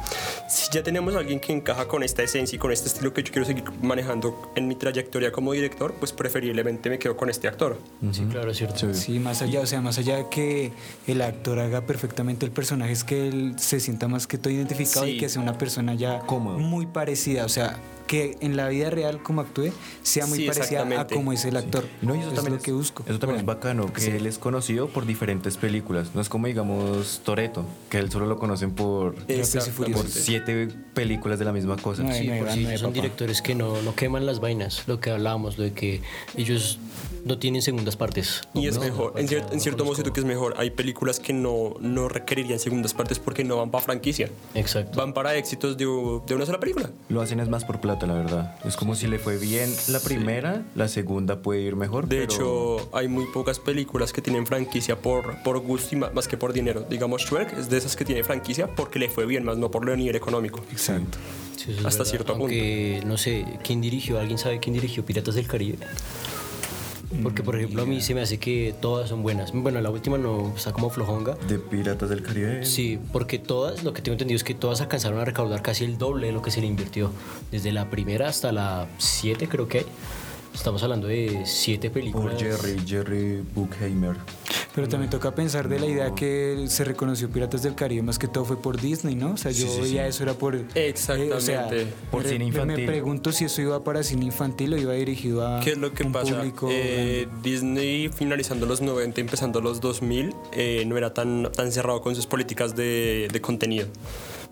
[0.48, 3.22] Si ya tenemos a alguien que encaja con esta esencia y con este estilo que
[3.22, 7.48] yo quiero seguir manejando en mi trayectoria como director, pues preferiblemente me quedo con este
[7.48, 7.78] actor.
[8.12, 8.92] Sí, claro, es cierto.
[8.94, 9.12] Sí.
[9.14, 10.72] Sí, más allá, o sea, más allá de que
[11.06, 15.06] el actor haga perfectamente el personaje, es que él se sienta más que todo identificado
[15.06, 15.12] Sí.
[15.12, 16.58] y que sea una persona ya Cómodo.
[16.58, 20.82] muy parecida, o sea, que en la vida real como actúe sea muy Sí, parecida
[21.00, 21.84] a como es el actor.
[22.02, 23.02] No, y eso es también lo que busco.
[23.06, 26.10] Eso también es Bueno, bacano, que él es conocido por diferentes películas.
[26.14, 31.44] No es como, digamos, Toreto, que él solo lo conocen por, por siete películas de
[31.44, 32.02] la misma cosa.
[32.02, 32.94] No, Sí, no, por Iván, sí, no, son papá.
[32.94, 36.02] directores que no, no queman las vainas, lo que hablábamos, lo de que
[36.36, 36.78] ellos
[37.24, 38.42] no tienen segundas partes.
[38.52, 40.26] Y es No, mejor, no, en, cier- no, en no cierto modo siento que es
[40.26, 40.54] mejor.
[40.58, 44.28] Hay películas que no, no requerirían segundas partes porque no van para franquicia.
[44.54, 44.98] Exacto.
[44.98, 46.90] Van para éxitos de, de una sola película.
[47.08, 48.54] Lo hacen es más por plata, la verdad.
[48.64, 52.08] Es como si le fue bien la primera, la segunda puede ir mejor.
[52.08, 56.28] De pero- hecho, hay muy pocas películas que tienen franquicia por, por gusto y más
[56.28, 56.84] que por dinero.
[56.88, 59.84] Digamos, Shrek es de esas que tiene franquicia porque le fue bien, más no por
[59.84, 60.60] lo nivel económico.
[60.70, 61.18] Exacto.
[61.56, 62.04] Sí, eso es hasta verdad.
[62.10, 62.42] cierto punto.
[62.44, 64.18] Aunque, no sé, ¿quién dirigió?
[64.18, 65.78] ¿Alguien sabe quién dirigió Piratas del Caribe?
[67.22, 69.52] Porque, por ejemplo, a mí se me hace que todas son buenas.
[69.52, 71.34] Bueno, la última no está como flojonga.
[71.48, 72.64] De Piratas del Caribe.
[72.64, 75.98] Sí, porque todas, lo que tengo entendido es que todas alcanzaron a recaudar casi el
[75.98, 77.10] doble de lo que se le invirtió.
[77.50, 79.86] Desde la primera hasta la 7 creo que hay.
[80.54, 82.40] Estamos hablando de 7 Por películas.
[82.40, 84.16] Jerry, Jerry Buchheimer.
[84.74, 88.26] Pero también toca pensar de la idea que se reconoció Piratas del Caribe, más que
[88.26, 89.34] todo fue por Disney, ¿no?
[89.34, 90.08] O sea, yo Sí, sí, veía sí.
[90.08, 90.56] eso era por...
[90.74, 91.34] Exactamente.
[91.36, 91.68] o sea,
[92.10, 92.76] Por me- cine infantil.
[92.78, 95.92] Me pregunto si eso iba para cine infantil o iba dirigido a ¿Qué es lo
[95.94, 96.34] que un pasa?
[96.36, 102.00] público Eh, Disney finalizando los 90, empezando los 2000, eh, no era tan, tan cerrado
[102.00, 103.86] con sus políticas de, de contenido.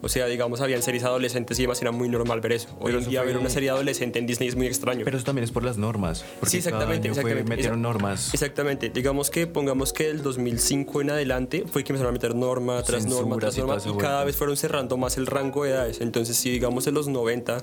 [0.02, 2.68] O sea, digamos, habían series adolescentes y demás, era muy normal ver eso.
[2.80, 5.04] Hoy en día ver una serie adolescente en Disney es muy extraño.
[5.04, 6.24] Pero eso también es por las normas.
[6.46, 7.50] Sí, exactamente, cada año fue- exactamente.
[7.50, 8.34] metieron Exact- normas.
[8.34, 8.90] Exactamente.
[8.90, 13.06] Digamos que pongamos que del 2005 en adelante fue que empezaron a meter norma tras
[13.06, 16.00] norma tras norma y cada vez fueron cerrando más el rango de edades.
[16.00, 17.62] Entonces, si digamos en los 90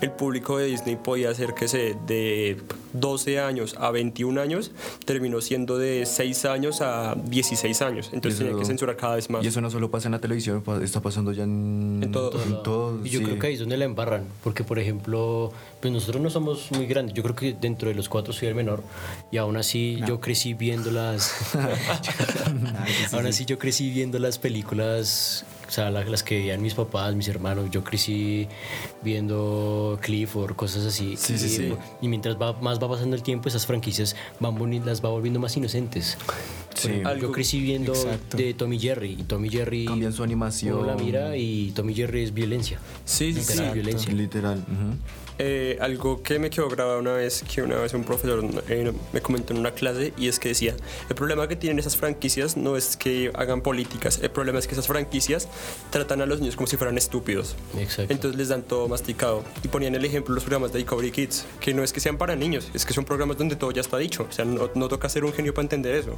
[0.00, 2.56] el público de Disney podía ser que se de
[2.92, 4.70] 12 años a 21 años,
[5.04, 8.10] terminó siendo de 6 años a 16 años.
[8.12, 9.44] Entonces tenía que censurar cada vez más.
[9.44, 12.42] Y eso no solo pasa en la televisión, está pasando ya en, En todo.
[12.42, 13.24] en todo, Y yo sí.
[13.24, 16.86] creo que ahí es donde la embarran, porque por ejemplo, pues nosotros no somos muy
[16.86, 18.82] grandes, yo creo que dentro de los cuatro soy el menor,
[19.30, 21.54] y aún así yo crecí viendo las...
[23.12, 27.14] aún así yo crecí viendo las películas o sea, la- las que veían mis papás,
[27.14, 27.70] mis hermanos.
[27.70, 28.48] Yo crecí
[29.04, 31.16] viendo Clifford, cosas así.
[31.16, 31.72] Sí, sí, y, sí.
[32.02, 35.56] y mientras va, más va pasando el tiempo, esas franquicias van las va volviendo más
[35.56, 36.18] inocentes.
[36.80, 37.02] Sí.
[37.04, 38.36] Algo- Yo crecí viendo Exacto.
[38.36, 39.16] de Tommy Jerry.
[39.18, 39.84] Y Tommy Jerry.
[39.84, 40.78] Cambian su animación.
[40.78, 42.78] Uno la mira y Tommy Jerry es violencia.
[43.04, 43.50] Sí, sí, sí.
[43.52, 44.12] Literal, violencia.
[44.12, 44.58] Literal.
[44.58, 44.96] ujú.
[45.42, 49.22] Eh, algo que me quedó grabado una vez, que una vez un profesor eh, me
[49.22, 50.76] comentó en una clase, y es que decía,
[51.08, 54.74] el problema que tienen esas franquicias no es que hagan políticas, el problema es que
[54.74, 55.48] esas franquicias
[55.88, 57.56] tratan a los niños como si fueran estúpidos.
[57.78, 58.12] Exacto.
[58.12, 59.42] Entonces les dan todo masticado.
[59.64, 62.36] Y ponían el ejemplo los programas de Discovery Kids, que no es que sean para
[62.36, 64.26] niños, es que son programas donde todo ya está dicho.
[64.28, 66.16] O sea, no, no toca ser un genio para entender eso.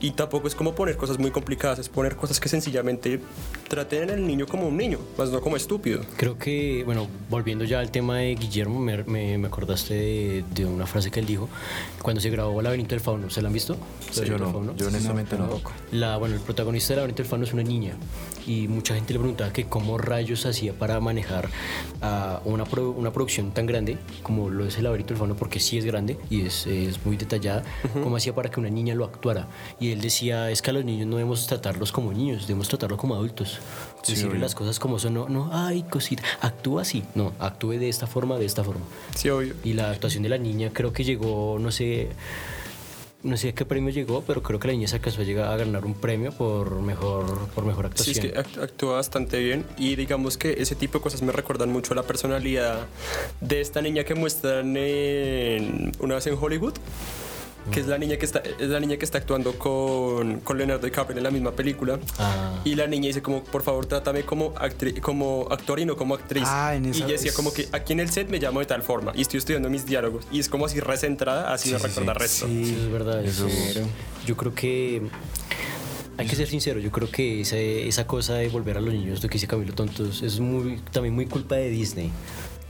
[0.00, 3.20] Y tampoco es como poner cosas muy complicadas, es poner cosas que sencillamente
[3.68, 6.00] traten al niño como un niño, más no como estúpido.
[6.16, 10.66] Creo que, bueno, volviendo ya al tema de Guillermo, me, me- me acordaste de, de
[10.66, 11.48] una frase que él dijo
[12.02, 13.30] cuando se grabó Laberinto del Fauno.
[13.30, 13.76] ¿Se la han visto?
[14.26, 14.74] Yo no, Fauno.
[14.76, 15.60] yo honestamente no.
[15.92, 17.94] La, bueno, el protagonista de Laberinto del Fauno es una niña
[18.46, 21.48] y mucha gente le preguntaba que cómo rayos hacía para manejar
[22.02, 25.60] ah, una, pro- una producción tan grande como lo es el Laberinto del Fauno, porque
[25.60, 29.04] sí es grande y es, es muy detallada, cómo hacía para que una niña lo
[29.04, 29.48] actuara.
[29.78, 32.98] Y él decía, es que a los niños no debemos tratarlos como niños, debemos tratarlos
[32.98, 33.58] como adultos.
[34.02, 34.40] Sí, Decirle obvio.
[34.42, 38.38] las cosas como son, no, no, ay, cosita, actúa así, no, actúe de esta forma,
[38.38, 38.82] de esta forma.
[39.14, 39.54] Sí, obvio.
[39.64, 42.08] Y la actuación de la niña creo que llegó, no sé,
[43.22, 45.52] no sé a qué premio llegó, pero creo que la niña se alcanzó a llegar
[45.52, 48.26] a ganar un premio por mejor, por mejor Sí, actuación.
[48.26, 51.70] es que act- actúa bastante bien y digamos que ese tipo de cosas me recuerdan
[51.70, 52.86] mucho a la personalidad
[53.42, 56.74] de esta niña que muestran en, una vez en Hollywood
[57.70, 60.84] que es la niña que está es la niña que está actuando con, con Leonardo
[60.86, 62.60] DiCaprio en la misma película Ah.
[62.64, 66.14] y la niña dice como por favor trátame como actri- como actor y no como
[66.14, 68.38] actriz Ah, en y esa- ella decía es- como que aquí en el set me
[68.38, 71.70] llamo de tal forma y estoy estudiando mis diálogos y es como así recentrada así
[71.72, 72.18] me Sí, sí, recuerda sí.
[72.18, 73.24] resto Sí, es verdad.
[73.24, 73.80] Eso- eso-
[74.26, 75.02] yo creo que
[76.16, 76.80] hay que ser sincero.
[76.80, 79.72] Yo creo que esa, esa cosa de volver a los niños, lo que dice Camilo
[79.72, 82.10] Tontos, es muy, también muy culpa de Disney.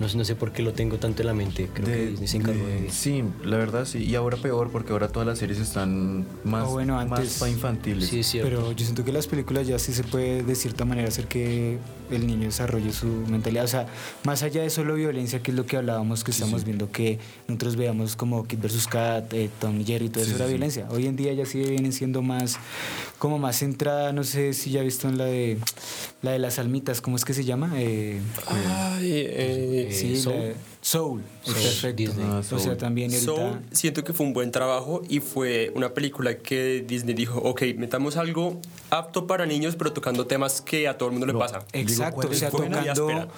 [0.00, 1.68] No sé, no sé por qué lo tengo tanto en la mente.
[1.74, 2.90] Creo que Disney se encargó de.
[2.90, 3.98] Sí, la verdad sí.
[4.02, 7.50] Y ahora peor porque ahora todas las series están más, Ah, bueno, más antes- para
[7.50, 8.08] infantiles.
[8.08, 8.48] Sí, es cierto.
[8.48, 11.76] Pero yo siento que las películas ya sí se puede de cierta manera hacer que
[12.10, 13.64] el niño desarrolle su mentalidad.
[13.66, 13.86] O sea,
[14.24, 17.76] más allá de solo violencia, que es lo que hablábamos, que estamos viendo que nosotros
[17.76, 18.86] veamos como Kid vs.
[18.88, 20.52] Kat, eh, Tom y Jerry, todo Sí, eso era sí.
[20.54, 20.88] violencia.
[20.90, 22.56] Hoy en día ya sí vienen siendo más,
[23.18, 25.58] como más centrada, no sé si ya he visto en la de,
[26.22, 27.70] la de las almitas, ¿cómo es que se llama?
[27.76, 30.35] Eh, Ay, eh, Eh, sí, Soul.
[30.35, 30.42] la
[30.81, 31.22] Soul.
[31.42, 31.96] Soul, perfecto.
[31.96, 32.26] Disney.
[32.29, 32.76] Ah, O sea, Soul.
[32.76, 33.33] también ahorita...
[33.33, 37.62] Soul siento que fue un buen trabajo y fue una película que Disney dijo, ok,
[37.76, 41.64] metamos algo apto para niños pero tocando temas que a todo el mundo le pasa.
[41.72, 43.29] Exacto, ¿cuál o sea, tocando.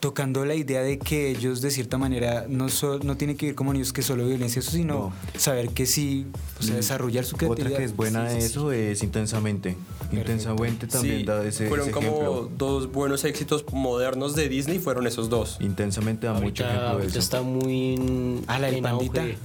[0.00, 3.54] Tocando la idea de que ellos de cierta manera no, so- no tienen que ir
[3.54, 6.26] como niños que solo violencia, eso, sino saber que sí,
[6.58, 7.68] o sea, desarrollar su creatividad.
[7.68, 8.52] Otra que es buena Sí, de sí, sí.
[8.52, 9.76] eso es Intensamente.
[10.12, 12.50] Intensamente también Sí, da ese, fueron ese como ejemplo.
[12.56, 15.56] dos buenos éxitos modernos de Disney, fueron esos dos.
[15.60, 17.18] Intensamente da mucho ejemplo de eso.
[17.18, 19.22] está muy en, Ah, la del pandita.
[19.22, 19.36] auge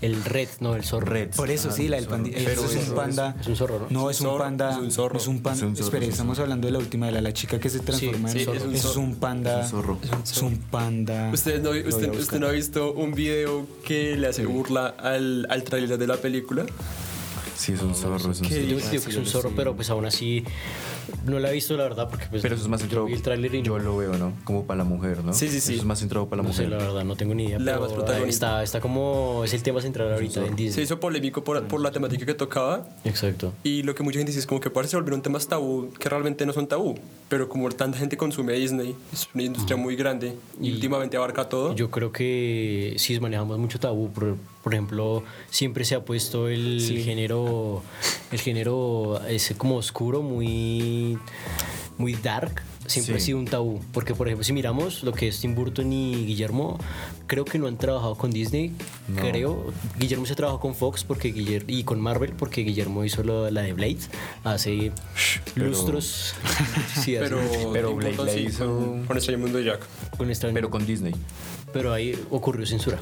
[0.00, 1.06] El red, no, el zorro.
[1.06, 1.30] Red.
[1.34, 2.06] Por eso sí, la del.
[2.06, 3.36] Pero Eso es un panda.
[3.40, 3.86] es un zorro, ¿no?
[3.90, 4.70] No, es un Zorro, panda.
[4.72, 5.16] es un zorro.
[5.18, 5.56] Es un panda.
[5.58, 7.58] Es un zorro, Espere, es un estamos hablando de la última, de la, la chica
[7.58, 8.58] que se transforma sí, en zorro.
[8.72, 9.60] es un es panda.
[9.64, 9.98] Es un zorro.
[10.24, 11.30] Es un panda.
[11.32, 15.98] ¿Usted no, usted, usted ha visto un video que le hace burla al, al trailer
[15.98, 16.66] de la película?
[17.56, 18.16] Sí, es un zorro.
[18.16, 18.50] Es un zorro.
[18.50, 20.44] Yo digo que es un zorro, pero pues aún así
[21.26, 23.06] no la he visto la verdad porque pues Pero eso es más yo centrado.
[23.06, 24.32] vi el tráiler y Yo no, lo veo, ¿no?
[24.44, 25.32] Como para la mujer, ¿no?
[25.32, 25.72] Sí, sí, sí.
[25.74, 26.78] Eso es más centrado para la no sé mujer.
[26.78, 27.58] la verdad, no tengo ni idea.
[27.58, 28.46] La pero más protagonista.
[28.48, 30.84] está, está como es el tema central ahorita en Se Disney.
[30.84, 33.52] hizo polémico por, por la temática que tocaba Exacto.
[33.62, 36.08] y lo que mucha gente dice es como que parece se volvieron temas tabú que
[36.08, 39.96] realmente no son tabú, pero como tanta gente consume a Disney, es una industria muy
[39.96, 41.74] grande y, Y- últimamente abarca todo.
[41.74, 44.10] Yo creo que sí manejamos mucho tabú.
[44.12, 47.82] Por, por ejemplo, siempre se ha puesto el género,
[48.30, 50.46] el género ese como oscuro, muy,
[51.98, 52.62] muy dark.
[52.86, 53.22] Siempre Sí.
[53.22, 53.80] ha sido un tabú.
[53.92, 56.78] Porque, por ejemplo, si miramos lo que es Tim Burton y Guillermo,
[57.28, 58.72] creo que no han trabajado con Disney.
[59.08, 59.22] No.
[59.22, 59.72] Creo.
[59.98, 63.62] Guillermo se trabajó con Fox porque Guiller- y con Marvel porque Guillermo hizo lo- la
[63.62, 63.98] de Blade
[64.44, 64.90] hace
[65.54, 66.34] Pero- lustros.
[67.00, 67.40] sí, hace- pero
[67.72, 69.80] Pero Blade la sí, hizo- con, con Extraño Mundo de Jack.
[70.18, 71.14] con extraño- Pero con Disney.
[71.72, 72.98] pero ahí ocurrió censura.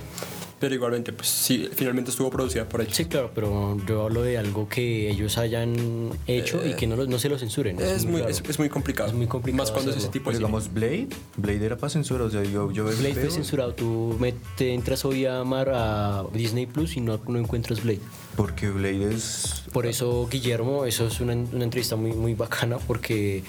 [0.61, 2.95] Pero igualmente, pues sí, finalmente estuvo producida por ellos.
[2.95, 7.07] Sí, claro, pero yo hablo de algo que ellos hayan hecho y que no, lo-
[7.07, 7.81] no se lo censuren.
[7.81, 8.29] Es muy, claro.
[8.29, 9.09] es, es muy complicado.
[9.09, 10.13] Es muy complicado Más cuando es ese hacerlo.
[10.13, 10.47] tipo de cine.
[10.49, 12.25] digamos, Blade, Blade era para censura.
[12.25, 13.73] O sea, yo, yo Blade fue censurado.
[13.75, 18.01] Tú me- te entras hoy a amar a Disney Plus y no, no encuentras Blade.
[18.37, 19.65] Porque Blade es.
[19.73, 23.43] Por eso Guillermo, eso es una, una entrevista muy, muy bacana porque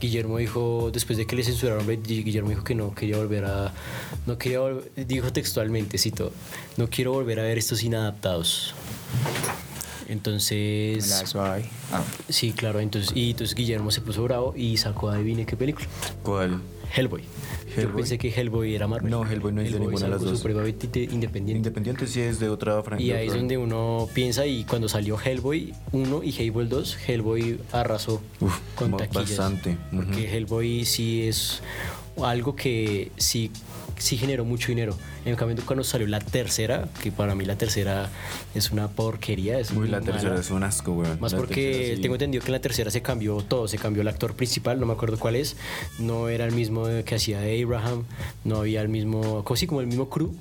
[0.00, 3.72] Guillermo dijo, después de que le censuraron Blade, Guillermo dijo que no quería volver a...
[4.26, 6.32] No quería vol- dijo textualmente, cito,
[6.76, 8.74] no quiero volver a ver estos inadaptados.
[10.08, 11.64] Entonces, suave.
[11.90, 15.86] Ah, sí, claro, entonces, y entonces Guillermo se puso bravo y sacó, adivine qué película.
[16.22, 16.60] ¿Cuál?
[16.94, 17.22] Hellboy.
[17.74, 19.10] Yo pensé que Hellboy era Marvel.
[19.10, 20.36] No, Hellboy no es de ninguna de las dos.
[20.38, 21.56] supremamente independiente.
[21.56, 23.14] Independiente sí es de otra franquicia.
[23.14, 27.58] Y ahí es donde uno piensa y cuando salió Hellboy 1 y Hellboy 2, Hellboy
[27.72, 29.38] arrasó Uf, con taquillas.
[29.38, 30.34] bastante, Porque ujú.
[30.36, 31.62] Hellboy sí es
[32.22, 33.50] algo que sí,
[33.98, 34.96] sí generó mucho dinero.
[35.24, 38.08] En cambio, cuando salió la tercera, que para mí la tercera
[38.54, 39.58] es una porquería.
[39.58, 41.20] Es Uy, muy la tercera es un asco, weón.
[41.20, 42.02] Más La porque tercera sí.
[42.02, 44.86] tengo entendido que en la tercera se cambió todo, se cambió el actor principal, no
[44.86, 45.56] me acuerdo cuál es,
[45.98, 48.04] no era el mismo que hacía Abraham,
[48.44, 50.32] no había el mismo, así como el mismo crew.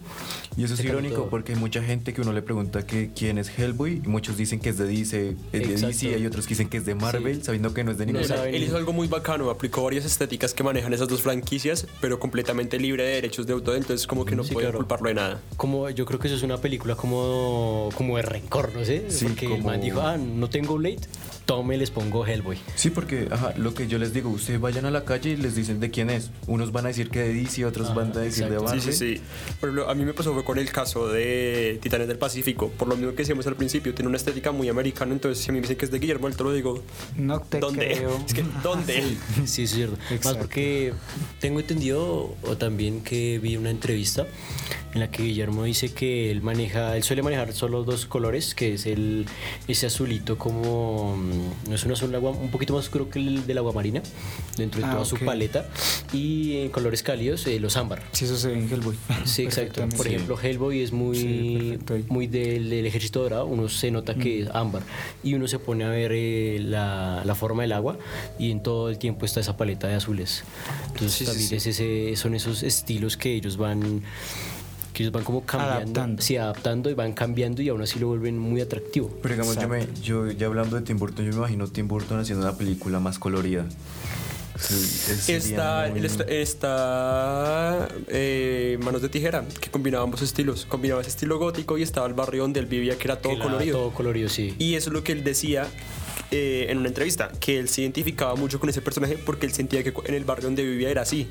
[0.58, 1.30] Y eso es irónico todo.
[1.30, 4.60] porque hay mucha gente que uno le pregunta que quién es Hellboy y muchos dicen
[4.60, 5.88] que es de DC, es de.
[5.88, 7.44] DC y hay otros que dicen que es de Marvel Sí.
[7.46, 8.36] sabiendo que no es de No ninguna.
[8.36, 8.54] saben.
[8.54, 12.80] Él hizo algo muy bacano, aplicó varias estéticas que manejan esas dos franquicias, pero completamente
[12.80, 14.80] libre de derechos de autor, entonces como que no Sí, puede claro.
[14.80, 15.42] culparlo de nada.
[15.56, 19.26] Como yo creo que eso es una película como, como de rencor, no sé, Sí,
[19.26, 21.00] porque el como- man dijo, ah, no tengo Blade,
[21.46, 22.58] tome, les pongo Hellboy.
[22.76, 25.56] Sí, porque ajá, lo que yo les digo, ustedes vayan a la calle y les
[25.56, 26.32] dicen de quién es.
[26.48, 28.54] Unos van a decir que de DC, otros Ajá, van a decir exacto.
[28.54, 28.94] de Sí, Marvel.
[28.94, 29.22] sí, sí.
[29.60, 32.70] Por ejemplo, a mí me pasó fue con el caso de Titanes del Pacífico.
[32.70, 35.12] Por lo mismo que decíamos al principio, tiene una estética muy americana.
[35.14, 36.84] Entonces, si a mí me dicen que es de Guillermo del Toro, digo,
[37.18, 37.88] no te ¿dónde?
[37.98, 38.18] creo.
[38.28, 39.04] Es que, ¿dónde?
[39.46, 39.98] Sí, es cierto.
[39.98, 40.40] Más Exacto.
[40.40, 40.94] porque
[41.40, 44.26] tengo entendido, o también que vi una entrevista
[44.94, 48.74] en la que Guillermo dice que él maneja, él suele manejar solo dos colores, que
[48.74, 49.26] es el
[49.68, 53.46] ese azulito como mm, no es un azul agua, un poquito más oscuro que el
[53.48, 54.02] del agua marina,
[54.58, 55.08] dentro de Ah, toda ok.
[55.08, 55.70] su paleta,
[56.12, 58.04] y en colores cálidos eh, los ámbar.
[58.12, 58.96] Si eso se ve en Hellboy.
[59.26, 59.82] Sí, exacto.
[59.82, 60.16] Por Perfectamente.
[60.16, 61.78] ejemplo, Hellboy es muy, Sí,
[62.10, 63.46] muy del, del ejército dorado.
[63.46, 64.84] Uno se nota que es ámbar.
[65.24, 67.98] Y uno se pone a ver eh, la, la forma del agua
[68.38, 70.44] y en todo el tiempo está esa paleta de azules.
[70.88, 71.56] Entonces Sí, sí, también sí.
[71.56, 74.02] es ese, son esos estilos que ellos van
[74.94, 76.22] que ellos van como cambiando, Adaptando.
[76.22, 79.10] sí, adaptando y van cambiando y aún así lo vuelven muy atractivo.
[79.22, 82.20] Pero digamos, yo, me, yo ya hablando de Tim Burton, yo me imagino Tim Burton
[82.20, 83.66] haciendo una película más colorida.
[84.56, 90.66] Es- Está, muy- está, está, eh, Manos de Tijera, que combinaba ambos estilos.
[90.66, 93.40] Combinaba ese estilo gótico y estaba el barrio donde él vivía, que era todo Que
[93.40, 93.78] colorido.
[93.78, 94.54] Todo colorido, sí.
[94.60, 95.66] Y eso es lo que él decía
[96.32, 99.84] eh, en una entrevista, que él se identificaba mucho con ese personaje porque él sentía
[99.84, 101.28] que en el barrio donde vivía era así,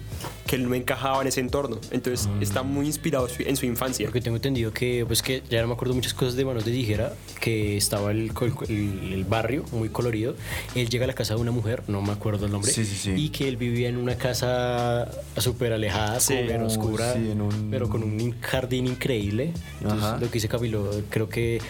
[0.47, 1.79] que él no encajaba en ese entorno.
[1.91, 4.07] Entonces está muy inspirado en su infancia.
[4.07, 6.73] Porque tengo entendido que, pues que ya no me acuerdo muchas cosas de Manos de
[6.73, 8.31] Tijera, que estaba el,
[8.69, 10.35] el- el barrio muy colorido.
[10.75, 12.97] Él llega a la casa de una mujer, no me acuerdo el nombre, Sí, sí,
[12.97, 13.13] sí.
[13.17, 16.35] y que él vivía en una casa súper alejada, Sí.
[16.39, 19.53] súper oscura, un- pero con un in- jardín increíble.
[19.81, 20.19] Entonces, Ajá.
[20.19, 21.61] lo que dice Camilo, creo que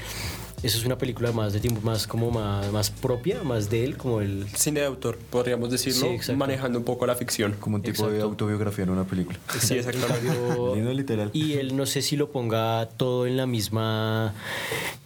[0.62, 3.96] eso es una película más de tiempo, más como más, más propia, más de él,
[3.96, 4.46] como el...
[4.54, 7.54] Cine de autor, podríamos decirlo, Sí, manejando un poco la ficción.
[7.58, 9.38] Como un tipo de autobiografía en una película.
[9.58, 10.28] Sí, exactamente.
[10.48, 11.30] Pero- Lindo literal.
[11.32, 14.34] Y él no sé si lo ponga todo en la misma.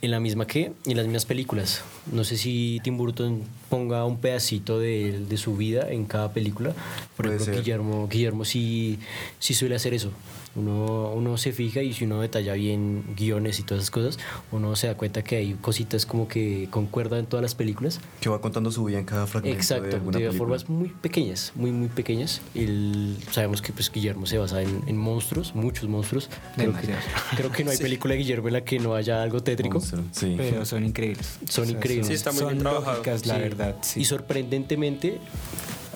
[0.02, 0.72] ¿En la misma qué?
[0.86, 1.82] En las mismas películas.
[2.12, 6.70] No sé si Tim Burton ponga un pedacito de, de su vida en cada película.
[7.16, 7.62] Por Puede ejemplo, ser.
[7.62, 8.98] Guillermo, Guillermo sí,
[9.38, 10.10] sí suele hacer eso.
[10.56, 14.18] Uno, uno se fija y si uno detalla bien guiones y todas esas cosas,
[14.52, 18.00] uno se da cuenta que hay cositas como que concuerdan en todas las películas.
[18.20, 21.52] Que va contando su vida en cada fragmento de Exacto, alguna de, formas muy pequeñas,
[21.56, 22.40] muy muy pequeñas.
[22.54, 26.28] El- sabemos que pues Guillermo se basa en, en monstruos, muchos monstruos.
[26.54, 27.04] Creo que, Demasiados.
[27.36, 29.78] creo que no hay película de Guillermo en la que no haya algo tétrico.
[29.78, 30.34] Monstruo, Sí.
[30.36, 31.38] Pero son increíbles.
[31.48, 32.06] Son increíbles.
[32.06, 33.40] Sí, está muy son bien lógicas, la Sí.
[33.40, 33.76] verdad.
[33.82, 34.00] sí.
[34.00, 35.18] Y sorprendentemente,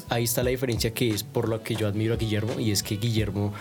[0.09, 2.83] ahí está la diferencia que es por lo que yo admiro a Guillermo, y es
[2.83, 3.53] que Guillermo,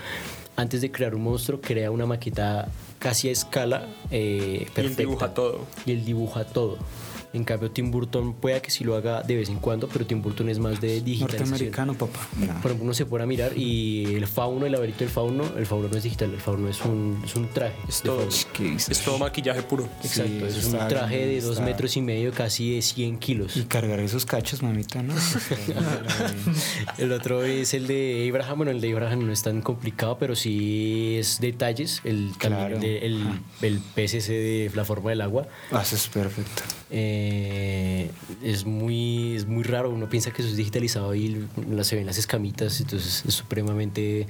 [0.58, 2.68] antes de crear un monstruo, crea una maqueta
[3.00, 5.02] casi a escala eh, Y él perfecta.
[5.04, 5.62] dibuja todo.
[5.86, 6.78] Y él dibuja todo.
[7.38, 10.22] En cambio, Tim Burton pueda que sí lo haga de vez en cuando, pero Tim
[10.22, 11.50] Burton es más de digitalización.
[11.52, 12.28] Norteamericano, papá.
[12.40, 12.48] No.
[12.62, 15.66] Por ejemplo, uno se pone a mirar y el fauno, el laberinto del fauno, el
[15.66, 17.76] fauno no es digital, el fauno es un, es un traje.
[17.88, 19.88] Es todo, maquillaje puro.
[20.04, 23.18] Exacto, Sí, es un traje bien, de dos está- metros y medio, casi de 100
[23.20, 23.56] kilos.
[23.56, 25.14] Y cargar esos cachos, mamita, ¿no?
[26.98, 30.36] El otro es el de Abraham, bueno, el de Abraham no es tan complicado, pero
[30.36, 32.76] sí es detalles, el, también Claro.
[32.76, 33.28] el, de- el,
[33.62, 35.48] el ese de la forma del agua.
[35.72, 36.64] Ah, eso es perfecto.
[36.90, 37.27] Eh,
[38.44, 42.06] es muy es muy raro uno piensa que eso es digitalizado y la- se ven
[42.06, 44.28] las escamitas entonces es supremamente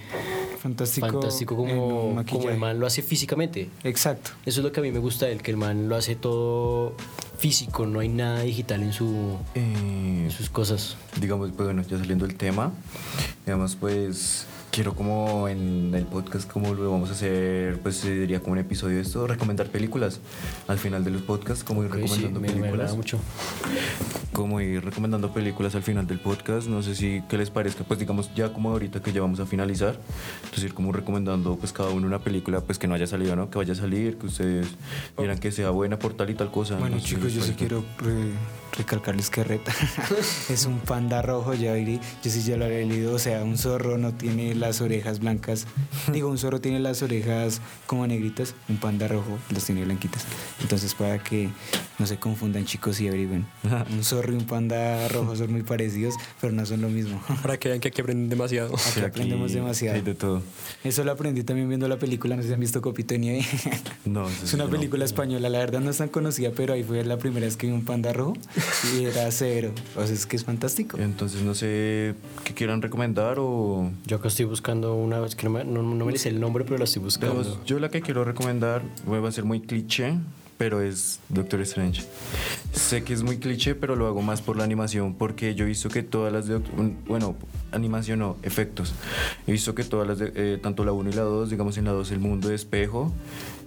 [0.62, 1.08] Fantástico.
[1.08, 4.32] fantástico como, el man lo hace físicamente Exacto.
[4.46, 6.16] eso es lo que a mí me gusta de él que el man lo hace
[6.16, 6.96] todo
[7.38, 11.98] físico no hay nada digital en, su, Eh, en sus cosas digamos, pues bueno, ya
[11.98, 12.72] saliendo del tema,
[13.46, 14.46] Digamos, pues
[14.78, 18.98] quiero como en el podcast, como lo vamos a hacer, pues diría como un episodio
[18.98, 20.20] de esto, recomendar películas.
[20.68, 22.74] Al final de los podcasts, como ir Ok, sí, recomendando me, me películas.
[22.92, 23.20] agrada mucho.
[24.34, 26.68] como ir recomendando películas al final del podcast.
[26.68, 29.48] No sé si qué les parezca, pues digamos ya como ahorita que ya vamos a
[29.48, 29.98] finalizar,
[30.44, 33.50] entonces ir como recomendando pues cada uno una película pues que no haya salido, ¿no?
[33.50, 34.68] Que vaya a salir, que ustedes
[35.16, 36.76] quieran que sea buena por tal y tal cosa.
[36.78, 38.14] Bueno no sé, chicos, yo sí quiero re-
[38.78, 39.74] recalcarles que Reta
[40.50, 43.58] es un panda rojo, ya diré, yo sí ya lo había leído, o sea, un
[43.58, 45.68] zorro no tiene las orejas blancas,
[46.14, 50.26] digo, un zorro tiene las orejas como negritas, un panda rojo las tiene blanquitas,
[50.62, 51.50] entonces para que
[52.00, 53.46] no se confundan chicos y averigüen,
[53.92, 57.22] un zorro y un panda rojo son muy parecidos, pero no son lo mismo.
[57.42, 58.78] Para que vean que aquí aprenden demasiado.
[58.78, 59.96] Sí, Aquí aprendemos demasiado.
[59.96, 60.42] Hay de todo.
[60.84, 63.46] Eso lo aprendí también viendo la película, no sé si han visto Copito de Nieve.
[64.06, 64.70] No, Es una no.
[64.70, 67.68] película española, la verdad no es tan conocida, pero ahí fue la primera vez que
[67.68, 68.34] vi un panda rojo
[68.96, 69.72] y era severo.
[69.96, 70.98] O sea, es que es fantástico.
[70.98, 73.92] Entonces no sé qué quieran recomendar o...
[74.06, 76.64] Yo acá estoy buscando una, es que no me, no, no me dice el nombre,
[76.64, 77.64] pero la estoy buscando.
[77.66, 80.14] Yo la que quiero recomendar va a ser muy cliché,
[80.58, 82.04] pero es Doctor Strange.
[82.72, 85.68] Sé que es muy cliché, pero lo hago más por la animación, porque yo he
[85.68, 86.58] visto que todas las de...
[87.08, 87.36] Bueno,
[87.72, 88.94] animación no, efectos.
[89.46, 90.32] He visto que todas las de...
[90.36, 93.12] eh, tanto la 1 y la 2, digamos en la 2 el mundo de espejo,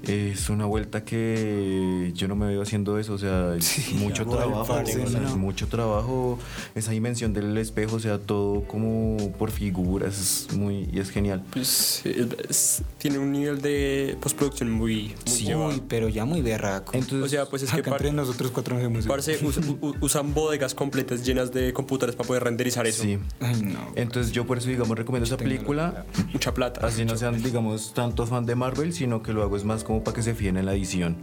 [0.06, 4.26] es una vuelta que yo no me veo haciendo eso, o sea, es Sí, mucho
[4.26, 5.28] trabajo, o sea, no.
[5.28, 6.38] es mucho trabajo,
[6.74, 10.88] esa dimensión del espejo, o sea, todo como por figuras, es muy...
[10.92, 11.42] y es genial.
[11.52, 15.68] Pues es- es- tiene un nivel de postproducción muy, muy llevado.
[15.70, 16.92] Uy, pero ya muy berraco.
[16.94, 19.08] Entonces, O sea, pues es que par- entre nosotros cuatro no hacemos eso.
[19.08, 23.02] parce, us- u- usan bodegas completas llenas de computadores para poder renderizar eso.
[23.02, 23.18] Sí.
[23.40, 23.80] Ay, no.
[23.96, 26.04] Entonces yo por eso, digamos, recomiendo esa película.
[26.32, 26.86] Mucha plata.
[26.86, 30.05] Así no sean, digamos, tanto fan de Marvel, sino que lo hago es más como
[30.05, 31.16] para que se fíen en la edición.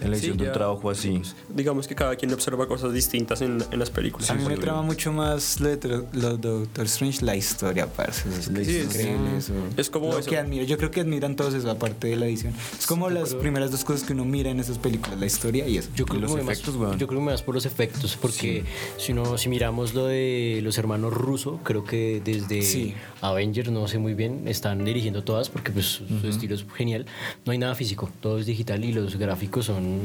[0.00, 0.52] En la Sí, edición de un ya.
[0.52, 1.20] trabajo así.
[1.54, 4.30] Digamos que cada quien observa cosas distintas en, en las películas.
[4.30, 8.28] a mí me trama mucho más lo de, lo de Doctor Strange, la historia, parce.
[8.28, 9.52] Es, que Sí, es- increíble eso.
[9.76, 10.30] es como Lo eso.
[10.30, 10.64] que admiro.
[10.64, 12.52] Yo creo que admiran todos eso, aparte de la edición.
[12.78, 15.78] Es como las primeras dos cosas que uno mira en esas películas, la historia y
[15.78, 15.90] eso.
[15.96, 17.66] Yo creo, los que me voy efectos, más, yo creo que me vas por los
[17.66, 18.64] efectos, porque
[18.98, 22.94] si no, si miramos lo de los hermanos rusos, creo que desde Sí.
[23.20, 27.06] Avengers, no sé muy bien, están dirigiendo todas porque pues su su estilo es genial.
[27.44, 30.00] No hay nada físico, todo es digital y los gráficos son,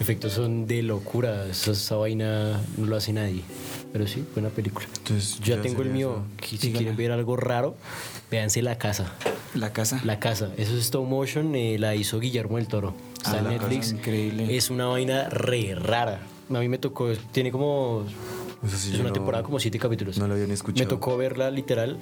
[0.00, 1.46] efectos son de locura.
[1.48, 3.42] Esa, esa vaina no lo hace nadie.
[3.92, 4.86] Pero sí, buena película.
[4.98, 6.22] Entonces, ya ya tengo el mío.
[6.42, 6.56] eso.
[6.58, 7.76] si quieren ver algo raro,
[8.30, 9.12] véanse La Casa.
[9.54, 10.00] La casa.
[10.04, 12.94] La Casa, eso es stop motion, eh, la hizo Guillermo del Toro.
[13.16, 13.92] Está Ah, en Netflix.
[13.92, 14.54] increíble.
[14.56, 16.20] Es una vaina re rara.
[16.50, 18.04] A mí me tocó, tiene como.
[18.64, 20.18] Eso sí, es yo una no- temporada como siete capítulos.
[20.18, 20.84] no lo había ni escuchado.
[20.84, 21.98] Me tocó verla literal.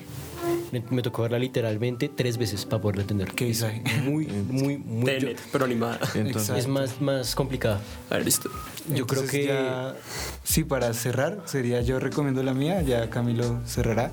[0.72, 3.32] Me, me tocó verla literalmente tres veces para poderla entender.
[3.32, 3.82] Qué visaje.
[4.04, 5.10] Muy, muy, muy.
[5.12, 5.98] yo- Tenet, pero animada.
[6.14, 7.80] Entonces, es más, más complicada.
[8.10, 8.50] A ver, listo.
[8.94, 9.46] Yo creo que.
[9.46, 9.94] ya-
[10.42, 14.10] sí, para cerrar, sería yo recomiendo la mía, ya Camilo cerrará.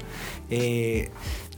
[0.49, 1.09] Eh,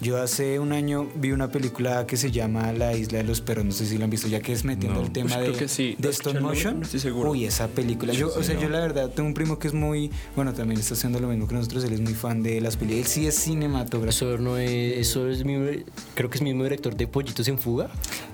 [0.01, 3.63] yo hace un año vi una película que se llama La Isla de los Perros,
[3.65, 5.05] no sé si la han visto, ya que es metiendo No.
[5.05, 5.95] el tema Uy, de, creo que sí.
[5.97, 6.79] de motion.
[6.79, 7.31] No estoy seguro.
[7.31, 8.11] Uy, esa película.
[8.13, 10.93] Yo, o sea, yo la verdad tengo un primo que es muy, bueno, también está
[10.95, 13.35] haciendo lo mismo que nosotros, él es muy fan de las películas, él sí es
[13.39, 14.09] cinematógrafo.
[14.09, 14.97] Eso no es.
[14.97, 15.83] Eso es mi,
[16.15, 17.89] creo que es mismo director de Pollitos en Fuga.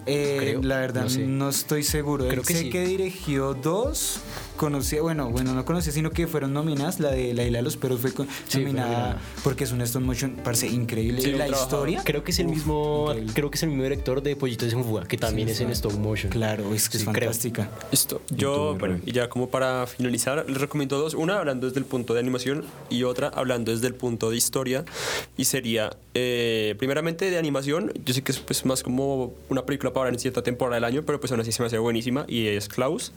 [0.05, 2.27] Eh, la verdad no estoy seguro.
[2.27, 2.69] Creo Él que sé sí.
[2.69, 4.21] que dirigió dos.
[4.59, 6.99] Conocía, bueno, bueno, no conocía, sino que fueron nominadas.
[6.99, 9.21] La de La Isla de los Perros fue Sí, fue nominada nominada.
[9.41, 11.21] porque es un stop motion, parece increíble.
[11.21, 12.01] Sí, y la historia.
[12.03, 13.05] Creo que es el uf, mismo.
[13.07, 13.33] increíble.
[13.33, 15.69] Creo que es el mismo director de Pollitos en Fuga, que también Sí, es en
[15.69, 16.29] stop motion.
[16.29, 17.69] Claro, es que es fantástica.
[17.89, 18.21] Listo.
[18.27, 21.13] tú, Yo, bueno, y ya como para finalizar, les recomiendo dos.
[21.13, 24.83] Una hablando desde el punto de animación y otra hablando desde el punto de historia.
[25.37, 29.93] Y sería, eh, primeramente de animación, yo sé que es pues, más como una película
[29.93, 32.25] para ver en cierta temporada del año, pero pues aún así se me hace buenísima.
[32.27, 33.13] Y es Klaus,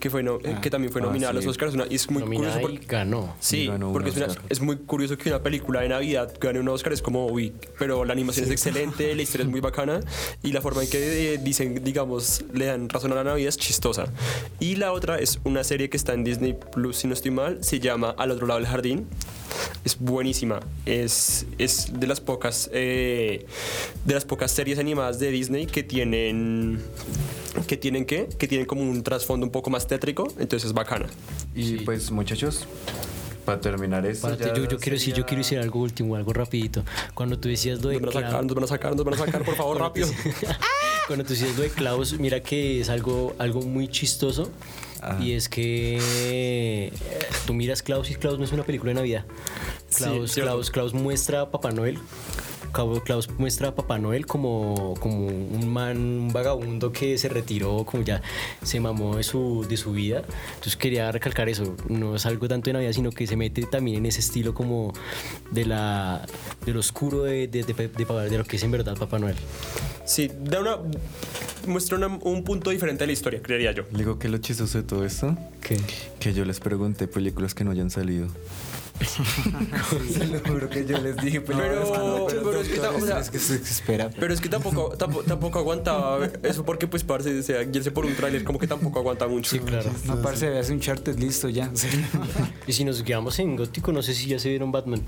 [0.00, 1.50] que, fue no- eh, que también fue ah, nominada a los sí.
[1.50, 1.74] Oscars.
[1.74, 2.86] Una- y es muy Nominada curioso y porque...
[2.96, 3.34] ganó.
[3.40, 6.60] Sí, Y ganó porque es, una- es muy curioso que una película de Navidad gane
[6.60, 10.00] un Oscar, es como, uy, pero la animación es excelente, la historia es muy bacana
[10.42, 13.56] y la forma en que eh, dicen, digamos, le dan razón a la Navidad es
[13.56, 14.06] chistosa.
[14.60, 17.62] Y la otra es una serie que está en Disney Plus, si no estoy mal,
[17.64, 19.06] se llama Al otro lado del jardín.
[19.84, 23.46] Es buenísima, es, es de las pocas eh,
[24.04, 26.80] de las pocas series animadas de Disney que tienen
[27.66, 28.28] que tienen qué?
[28.38, 31.06] que tienen como un trasfondo un poco más tétrico, entonces es bacana.
[31.54, 32.66] y pues muchachos,
[33.44, 34.28] para terminar esto.
[34.28, 36.84] Párate, ya yo, yo quiero decir, yo quiero decir algo último, algo rapidito.
[37.14, 39.14] Cuando tú decías lo de Nos van a sacar, nos van a sacar, nos van
[39.14, 40.08] a sacar, por favor, rápido.
[41.12, 44.50] cuando tú decías lo de Klaus, mira que es algo, algo muy chistoso.
[45.20, 46.92] Y es que eh,
[47.46, 49.24] tú miras Klaus y Klaus no es una película de Navidad.
[49.90, 50.52] Sí, Klaus, cierto.
[50.52, 51.98] Klaus, Klaus muestra a Papá Noel
[52.72, 58.02] Klaus muestra a Papá Noel como, como un man, un vagabundo que se retiró, como
[58.02, 58.22] ya
[58.62, 60.22] se mamó de su, de su vida.
[60.54, 63.98] Entonces quería recalcar eso, no es algo tanto de Navidad, sino que se mete también
[63.98, 64.92] en ese estilo como
[65.50, 66.24] de la
[66.66, 67.88] del oscuro de, de, de, de-
[68.30, 69.36] de lo que es en verdad Papá Noel.
[70.04, 70.76] Sí, da una,
[71.66, 73.84] muestra una- un punto diferente de la historia, creería yo.
[73.92, 75.78] Le digo que lo chistoso de todo esto, ¿Qué?
[76.18, 78.28] que yo les pregunté películas que no hayan salido.
[80.12, 83.30] Se lo juro que yo les dije Pero- pero es que ta- o sea, es
[83.30, 84.10] que se espera.
[84.10, 88.06] Pero es que tampoco, tampoco, tampoco aguantaba eso porque pues parce, o sea, guiarse por
[88.06, 89.50] un tráiler como que tampoco aguanta mucho.
[89.50, 89.90] Sí, claro.
[90.04, 91.70] No, parce, veas un charter listo ya.
[92.66, 95.02] Y si nos quedamos en gótico, no sé si ya se vieron Batman.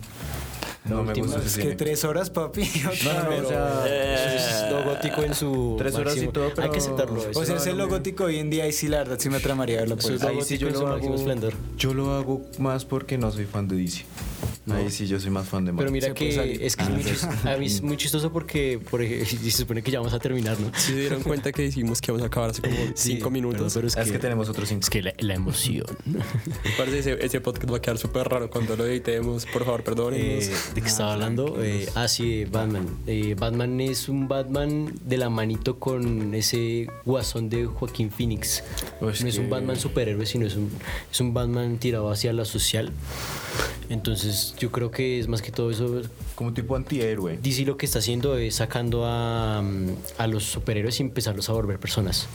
[0.84, 2.62] No me gusta es ese que tres horas, papi.
[3.04, 5.76] No, no, o sea, Eso es lo gótico en su.
[5.78, 7.30] Tres horas y todo, Hay pero- que aceptarlo.
[7.30, 7.40] eso.
[7.40, 9.78] O sea, es lo gótico hoy en día y sí, la verdad, sí me tramaría
[9.80, 10.30] verlo por Eso es eso.
[10.32, 11.16] lo Ahí sí yo lo hago.
[11.78, 14.04] Yo lo hago más porque no soy fan de DC.
[14.70, 15.92] Ahí sí yo soy más fan de Pero Marvel.
[15.92, 18.80] mira Se puede que es que es muy chis- a mí es muy chistoso porque
[18.90, 20.70] por ej- se supone que ya vamos a terminar, ¿no?
[20.76, 23.60] Si se dieron cuenta que dijimos que vamos a acabar hace como Sí, cinco minutos.
[23.60, 24.80] Pero, pero es, es, que, que, tenemos otros cinco.
[24.82, 25.86] es que la, la emoción.
[26.78, 29.44] Parece ese, ese podcast va a quedar súper raro cuando lo editemos.
[29.46, 30.44] Por favor, perdónenos.
[30.44, 31.56] Eh, ¿De qué estaba hablando?
[31.62, 32.86] Eh, ah, sí, de Batman.
[33.06, 38.62] Eh, Batman es un Batman de la manito con ese guasón de Joaquín Phoenix.
[39.00, 40.70] Uy, no es un que- Batman superhéroe, sino es un,
[41.12, 42.90] es un Batman tirado hacia la social.
[43.88, 46.02] Entonces, yo creo que es más que todo eso.
[46.34, 47.38] Como tipo antihéroe.
[47.42, 51.52] DC lo que está haciendo es sacando a, mm, a los superhéroes y empezarlos a
[51.52, 52.26] volver personas.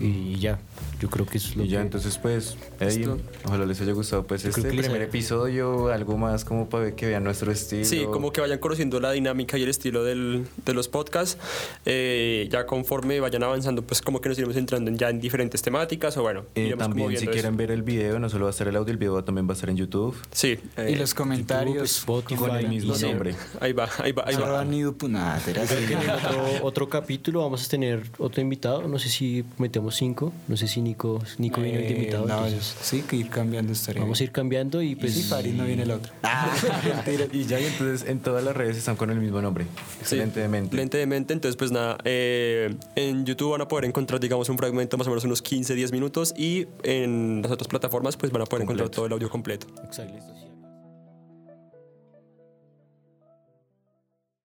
[0.00, 0.58] Y ya,
[1.00, 3.18] yo creo que eso es lo Y ya, que- entonces pues, Listo.
[3.44, 7.06] ojalá les haya gustado pues Yo este primer haya- episodio, algo más como para que
[7.06, 7.84] vean nuestro estilo.
[7.84, 11.36] Sí, como que vayan conociendo la dinámica y el estilo del- de los podcasts.
[11.84, 15.62] Eh, ya conforme vayan avanzando, pues como que nos iremos entrando en- ya en diferentes
[15.62, 17.56] temáticas o bueno, Eh, también si quieren eso.
[17.56, 19.54] ver el video, no solo va a estar el audio, el video también va a
[19.54, 20.14] estar en YouTube.
[20.32, 20.58] Sí.
[20.76, 21.90] eh, Y los comentarios.
[21.98, 23.34] Spotify, con el mismo y- nombre.
[23.60, 24.64] Ahí va, ahí va, ahí va.
[24.98, 28.86] Puna, te la- otro, otro capítulo vamos a tener otro invitado.
[28.86, 30.32] No sé si metemos cinco.
[30.48, 32.26] No sé si Nico, Nico viene de Eh, invitado.
[32.26, 35.14] no, entonces sí, que ir cambiando estaría vamos a ir cambiando y Y pues.
[35.14, 36.12] si Farid no viene el otro.
[36.22, 36.54] Ah.
[37.32, 39.64] Y ya, y entonces en todas las redes están con el mismo nombre.
[39.64, 40.76] Sí, Excelentemente.
[40.76, 41.32] Lente de mente.
[41.34, 45.10] Entonces, pues nada, eh, en YouTube van a poder encontrar, digamos, un fragmento más o
[45.10, 48.88] menos unos 15, 10 minutos y en las otras plataformas, pues van a poder encontrar
[48.88, 49.66] todo el audio completo.
[49.84, 50.47] Exacto.